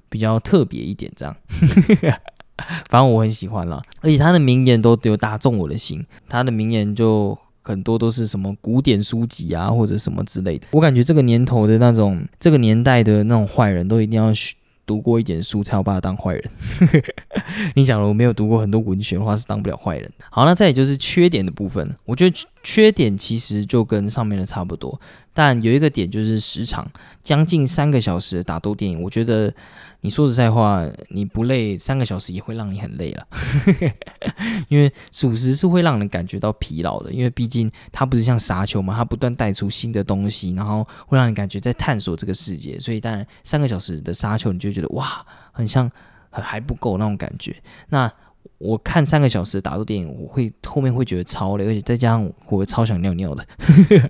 [0.07, 1.35] 比较特别一点这样。
[2.89, 7.37] 反正我很喜欢啦，而且他的名言都有打中我的心，他的名言就。
[7.63, 10.67] 很多都是什么古典书籍啊，或者什么之类的。
[10.71, 14.31] 我感觉这个年头的那种，这个年代的那种坏人都一定要
[14.85, 16.43] 读过一点书，才有办法当坏人。
[17.75, 20.11] 你想，我没有读过很多文学的话，是当不了坏人。
[20.29, 24.99] 好，那再也就是缺点的部分，我觉得缺点其实就跟上面的差不多，
[25.33, 26.85] 但有一个点就是时长，
[27.23, 29.53] 将近三个小时的打斗电影，我觉得。
[30.03, 33.25] 你说实在话，你不累三个小时也会让你很累了，
[34.67, 37.09] 因为属实是会让人感觉到疲劳的。
[37.09, 42.77] 因为毕竟它不是像沙丘嘛，它不断带出新的东西，然后会让你感觉在探索这个世界。
[42.77, 45.89] 所以当然三个小时的沙丘，你就觉得哇，很像
[46.29, 47.55] 很还不够那种感觉。
[47.87, 48.11] 那
[48.57, 53.47] 我看三个小时的打斗电影，我会后面会觉得超累，而且再加上我会超想尿尿的。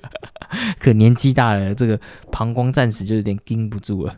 [0.79, 1.99] 可年纪大了，这个
[2.31, 4.15] 膀胱暂时就有点盯不住了。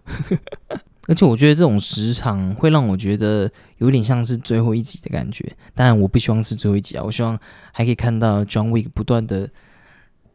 [1.08, 5.56] 而且我觉得这种时长会让我觉得有点像是最后一集的感觉。
[5.74, 7.38] 当然，我不希望是最后一集啊，我希望
[7.72, 9.50] 还可以看到 John Wick 不断的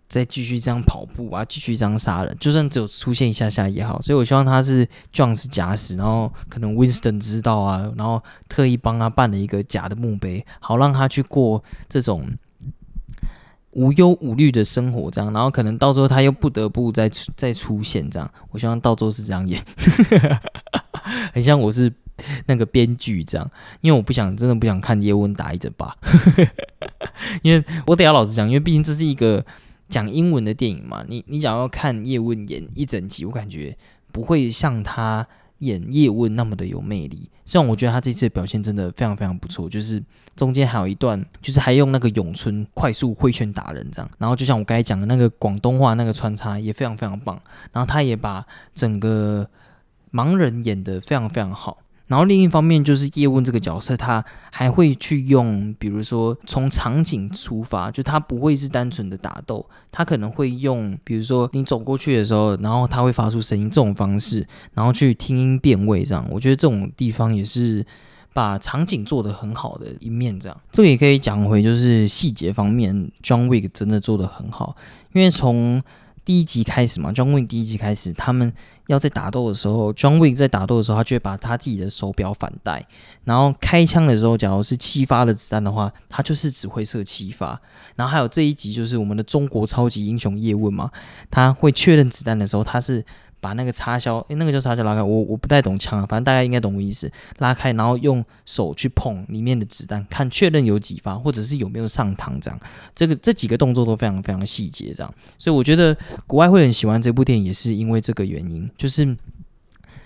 [0.08, 4.00] 再继续这样跑步啊，继续这样杀人，就算只有出现一下下也好。
[4.02, 12.28] 所以我希望他是 John 是假死，然后可能 Winston 知道啊，然后特意帮他办了一个假的墓碑，好让他去过这种。
[13.72, 18.30] 无忧无虑的生活，这样，然后可能到时候他又不得不再再出现，这样。
[18.50, 19.62] 我希望到时候是这样演，
[21.32, 21.92] 很像我是
[22.46, 23.50] 那个编剧这样，
[23.80, 25.96] 因为我不想真的不想看叶问打一整把，
[27.42, 29.44] 因为我得要老实讲，因为毕竟这是一个
[29.88, 33.76] 讲英文的电影嘛，你你想要看叶问演一整集，我感觉
[34.10, 35.26] 不会像他。
[35.60, 40.02] 演叶问那么的有魅力，虽然我觉得他这次的表现真的非常非常不错，就是
[40.36, 47.40] 中间还有一段，就是还用那个咏春快速挥拳打人这样，然后就像我刚才讲的那个广东话那个穿插也非常非常棒，
[47.72, 49.48] 然后他也把整个
[50.12, 51.78] 盲人演得非常非常好。
[52.10, 64.44] 然后另一方面就是叶问这个角色，他还会去用，比如说从场景出发，就他不会是单纯的打斗，他可能会用，比如说你走过去的时候，然后他会发出声音这种方式，
[64.74, 66.26] 然后去听音辨位这样。
[66.32, 67.86] 我觉得这种地方也是
[68.32, 70.60] 把场景做得很好的一面，这样。
[70.72, 72.92] 这个也可以讲回就是细节方面
[73.22, 74.74] ，John Wick 真的做得很好，
[75.12, 75.80] 因为从
[76.24, 78.52] 第一集开始嘛，John Wick 第一集开始他们。
[78.86, 82.84] 要在打斗的时候，John Wick 在打斗的时候，他就会把他自己的手表反戴，
[83.22, 87.60] 然后开枪的时候，假如是七发的子弹的话，他就是只会射七发。
[87.94, 90.90] 然后还有这一集就是我们的中国超级英雄叶问嘛，
[91.30, 93.04] 他会确认子弹的时候，他是。
[93.40, 97.10] 把那个插销，诶，那个叫插销拉开，我我不太懂枪啊，反正大家应该懂我意思。
[97.38, 102.60] 拉开，然后用手去碰里面的子弹，看确认有几发，或者是有没有上膛，这样。
[102.94, 105.14] 这个这几个动作都非常非常细节，这样。
[105.38, 108.70] 所以我觉得国外会很喜欢这部电影，也是因为这个原因。
[108.76, 109.04] 就是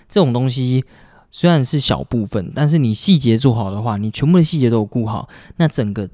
[0.07, 0.85] 这种东西
[1.29, 5.27] 虽然是小部分，但是你细节做好的话，你全部的细节都有顾好，
[5.57, 6.09] 那整个。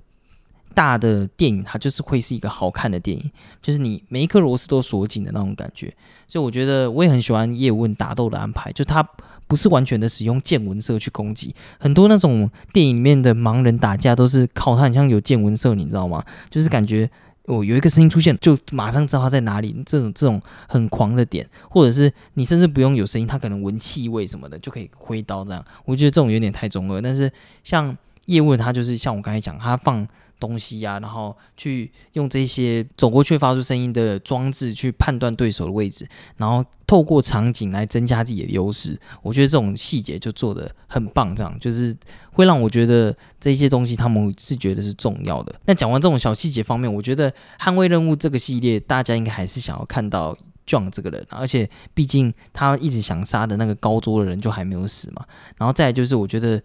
[0.74, 5.94] 大的电影，它就是会是一个好看的电影，就是你每一颗螺丝都锁紧的那种感觉。
[6.28, 9.06] 所以我觉得我也很喜欢叶问打斗的安排，就他
[9.48, 16.24] 不是完全的使用见闻色去攻击，很多那种电影里面的盲人打架都是靠他，很像有见闻色，你知道吗？
[16.50, 17.10] 就是感觉
[17.46, 25.64] 哦有一个声音出现，就马上知道他在哪里，这种这种很狂的点，或者是你甚至不用有声音，他可能闻气味什么的就可以挥刀这样。
[25.84, 27.30] 我觉得这种有点太中二，但是
[27.64, 27.98] 像
[28.28, 30.08] 叶问他就是像我刚才讲，他放。
[30.42, 36.06] 东西啊，然后去用这些走过去发出声音的装置去判断对手的位置，
[36.38, 39.00] 然后透过场景来增加自己的优势。
[39.22, 41.96] 我觉得这种细节就做的很棒，这样就是
[42.32, 45.56] 会让我觉得这些东西他们是觉得是重要的。
[45.66, 50.36] 那讲完这种小细节方面，我觉得《捍卫任务》这个系列大家应该还是想要看到
[50.66, 55.24] 壮这个人，而且毕竟他一直想杀的那个高桌的人就还没有死嘛。
[55.58, 56.62] 然后再就是我觉得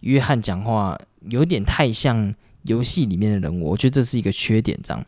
[0.00, 2.34] 约翰讲话有点太像。
[2.64, 5.04] 游戏里面的人物，我觉得这是一个缺点，这样。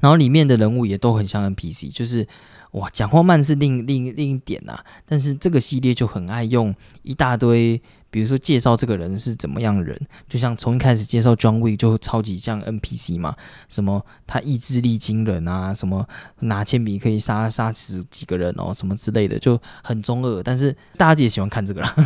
[0.00, 2.28] 然后里面的人物也都很像 NPC，就是
[2.72, 4.78] 哇，讲话慢是另另另一点呐。
[5.06, 7.80] 但是这个系列就很爱用一大堆，
[8.10, 9.98] 比如说介绍这个人是怎么样的人，
[10.28, 13.34] 就像从一开始介绍 John Wick 就超级像 NPC 嘛，
[13.70, 16.06] 什么他意志力惊人啊，什么
[16.40, 20.42] 拿铅笔可以杀杀死几个人哦，什么之类的，就很中二。
[20.42, 21.96] 但是大家也喜欢看这个啦。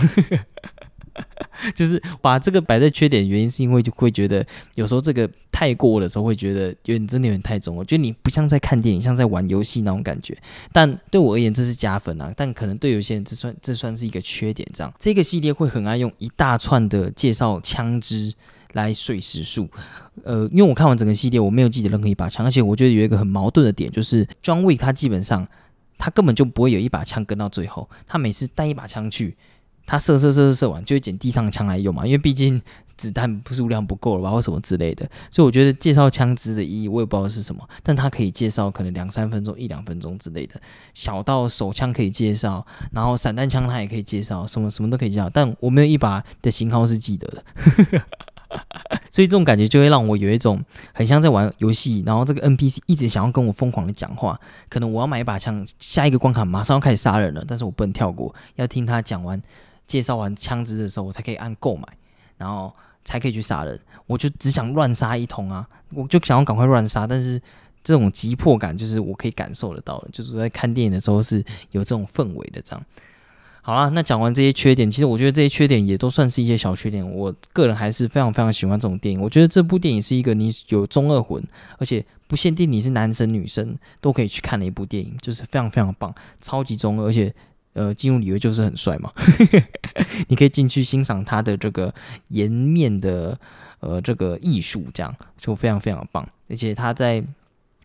[1.74, 7.74] 就是把这个摆在缺点，原因是因为就会觉得有时候这个太过的时候，会觉得有点真的有点太重。
[7.74, 10.36] 我觉得你不像在看电影，像在玩游戏那种感觉。
[10.72, 12.32] 但对我而言，这是加分啊。
[12.36, 14.68] 但可能对有些人，这算这算是一个缺点。
[14.74, 18.32] 这样，这个系列会很爱用一大串的介绍枪支
[18.72, 19.66] 来碎时速。
[20.24, 25.48] 呃，因为我看完整个系列，我没有记得任何一把枪，而且我觉得有一个很矛盾的点，就是 John Wick 他基本上
[25.96, 29.36] 他根本就不会有一把枪跟到最后，他每次带一把枪去。
[29.86, 32.60] 他射射射射射完，就会捡地上的枪来用嘛，因为毕竟
[32.96, 35.08] 子弹不数量不够了吧，或什么之类的。
[35.30, 40.60] 所以我觉得介绍枪支的意义，我也不知道是什么，但他可以介绍可能两三分钟、一两分钟之类的。
[40.94, 45.30] 小到手枪可以介绍，然后散弹枪他也可以介绍，什么什么都可以介绍。
[45.30, 47.44] 但我没有一把的型号是记得的，
[49.10, 50.64] 所以这种感觉就会让我有一种
[50.94, 54.40] 很像在玩游戏，然后这个 NPC 一直想要跟我疯狂的讲话。
[54.70, 59.40] 可能我要买一把枪，下一个关卡马上要开始杀人了，但是我不能跳过，要听他讲完。
[59.86, 61.86] 介绍完枪支的时候，我才可以按购买，
[62.36, 62.74] 然后
[63.04, 63.78] 才可以去杀人。
[64.06, 65.68] 我就只想乱杀一通啊！
[65.94, 67.40] 我就想要赶快乱杀，但是
[67.82, 72.60] 这种急迫感就是我可以感受得到的，就是在看电影的时候是有这种氛围的。
[72.62, 72.84] 这样
[73.62, 77.08] 好了，那讲完这些缺点，其实我觉得这些缺点也都算是一些小缺点。
[77.08, 79.20] 我个人还是非常非常喜欢这种电影。
[79.20, 81.42] 我觉得这部电影是一个你有中二魂，
[81.78, 87.34] 而且不限定你是男生女生都可以去看的一部电影，就是非常非常棒，超级中二，而且。
[87.76, 89.12] 呃，进入里约就是很帅嘛，
[90.28, 91.94] 你可以进去欣赏他的这个
[92.28, 93.38] 颜面的
[93.80, 96.26] 呃这个艺术，这样就非常非常棒。
[96.48, 97.22] 而且他在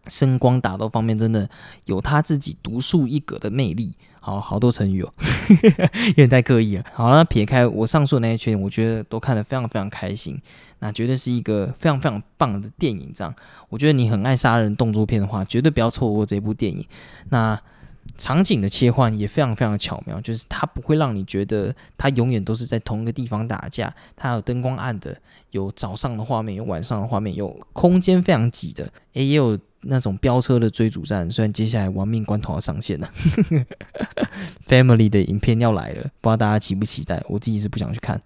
[0.08, 1.50] 声光打斗方面真的
[1.86, 3.94] 有他自己独树一格的魅力。
[4.24, 5.12] 好好多成语哦，
[6.10, 6.86] 有点太刻意了。
[6.94, 10.40] 好，那撇开我上述那些缺点，我觉得都看得非常非常开心。
[10.78, 13.12] 那绝对是一个非常非常棒的电影。
[13.16, 13.34] 这样，
[13.70, 16.86] 我觉得你很爱杀人动作片的话，绝对不要错过这部电影。
[17.30, 17.60] 那。
[18.18, 23.94] 场景的切换也非常非常巧妙，就是它不会让你觉得它永远都是在同一个地方打架。
[24.16, 25.18] 它有灯光暗的，
[25.52, 31.30] 有早上的画面，有晚上的画面，有空间非常挤的，诶，也有那种飙车的追逐战。
[31.32, 33.10] 虽然接下来亡命关头要上线了，
[34.68, 37.24] Family 的影片要来了，不知道大家期不期待？
[37.28, 38.22] 我自己是不想去看。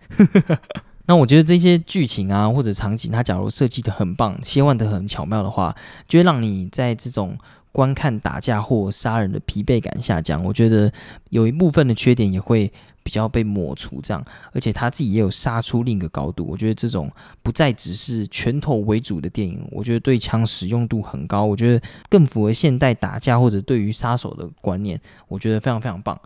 [1.08, 5.76] 那我觉得这些剧情啊或者场景，它假如设计的很棒，切换的很巧妙的话，
[6.08, 7.38] 就会让你在这种。
[7.76, 10.90] 观看打架或杀人的疲惫感下降，我觉得
[11.32, 12.72] 有一部分的缺点也会
[13.04, 16.46] 比较被抹除，这样，而且他自己也有杀出另一个高度。
[16.46, 17.12] 我觉得这种
[17.44, 24.98] 不再只是拳头为主的电影，我觉得对枪使用度很高，我觉得更符合现代打架或者对于杀手的观念，
[25.28, 26.18] 我觉得非常非常棒。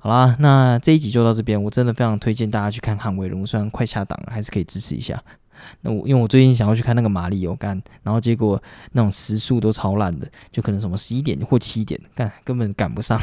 [0.00, 5.18] 好啦，那这一集就到这边，我真的非常推荐大家去看《捍卫人物》，虽然快下档了，还是可以支持一下。
[5.82, 13.20] 那我因为我最近想要去看那个马里有干，然后结果那种时速都超烂的，就可能什么十一点或七点，干根本赶不上，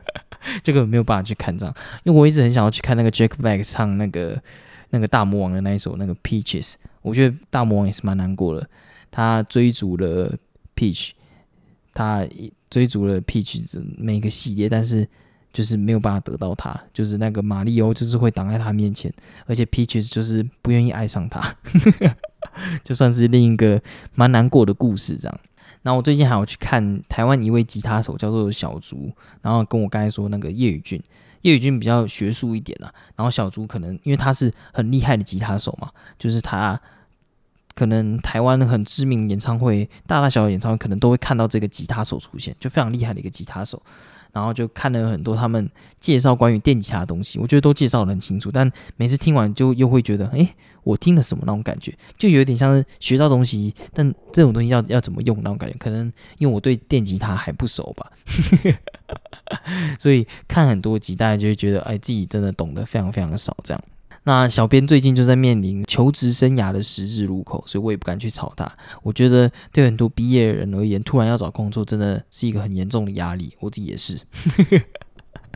[0.62, 1.74] 这个没有办法去看这样。
[2.04, 4.42] 因为我一直很想要去看那个 Jack Black 唱那个
[4.90, 8.68] 那个大魔王的那一首那个 Peaches，我觉得大魔王也是蛮难过的，
[9.10, 10.34] 他追逐了
[10.74, 11.10] Peach，
[11.94, 12.26] 他
[12.68, 13.62] 追逐了 Peach
[13.96, 15.08] 每个系列，但是。
[15.52, 19.12] 就是没有办法得到他，就是那个马里欧，就是会挡在他面前，
[19.46, 21.56] 而且 Peaches 就是不愿意爱上他，
[22.84, 23.82] 就算是另一个
[24.14, 25.40] 蛮难过的故事这样。
[25.82, 31.02] 那我最近还有去看台湾一位吉他手叫做小竹，然后跟我刚才说那个叶宇俊，
[31.42, 36.78] 叶宇俊比较学术一点啦，然后小竹可能因为他是很厉害的吉他手嘛，就是他
[37.74, 43.82] 可能台湾很知名演唱会，大大小小演唱会可能都会看到这个吉他手出现，就非常厉害的一个吉他手。
[44.32, 50.54] 然后就看了很多他们介绍关于电吉他的东西，我觉得都介绍的很清楚，但每次听完就又会觉得，哎，
[50.84, 58.10] 我听了什么那种感觉，就有点像是学到东西，但这种东西要要怎么用那种感觉，可能因为我对电吉他还不熟吧，
[59.98, 63.82] 所以看很多集，大家就会觉得，哎，自己真的懂得非常非常的少这样。
[64.24, 68.70] 那小编最近就在面临求职生涯的十字路口，所以我也不敢去吵他。
[69.02, 74.20] 我觉得对很多毕业人而言，突然要找工作真的是一个很严重的压力，我自己也是。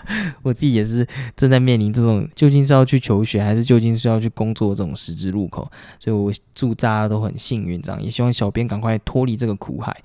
[0.43, 9.97] 我自己也是正在面临这种究竟是要去求学，还是究竟是要去工作这种十字路口，所以我祝大家都很幸运，这样也希望小编赶快脱离这个苦海。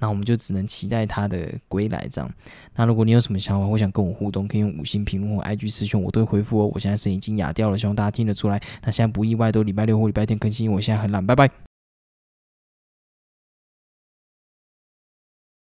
[0.00, 2.30] 那我们就只能期待他的归来，这样。
[2.76, 6.70] 那如果你有什么想法，或想跟我互动，可以用五星评论或 IG 私讯，我都会回复哦。
[6.72, 8.60] 我现在声音已经哑掉了，希望大家听得出来。
[8.84, 11.67] 那现在不意外，都礼拜六或礼拜天更新，我现在很懒，拜拜。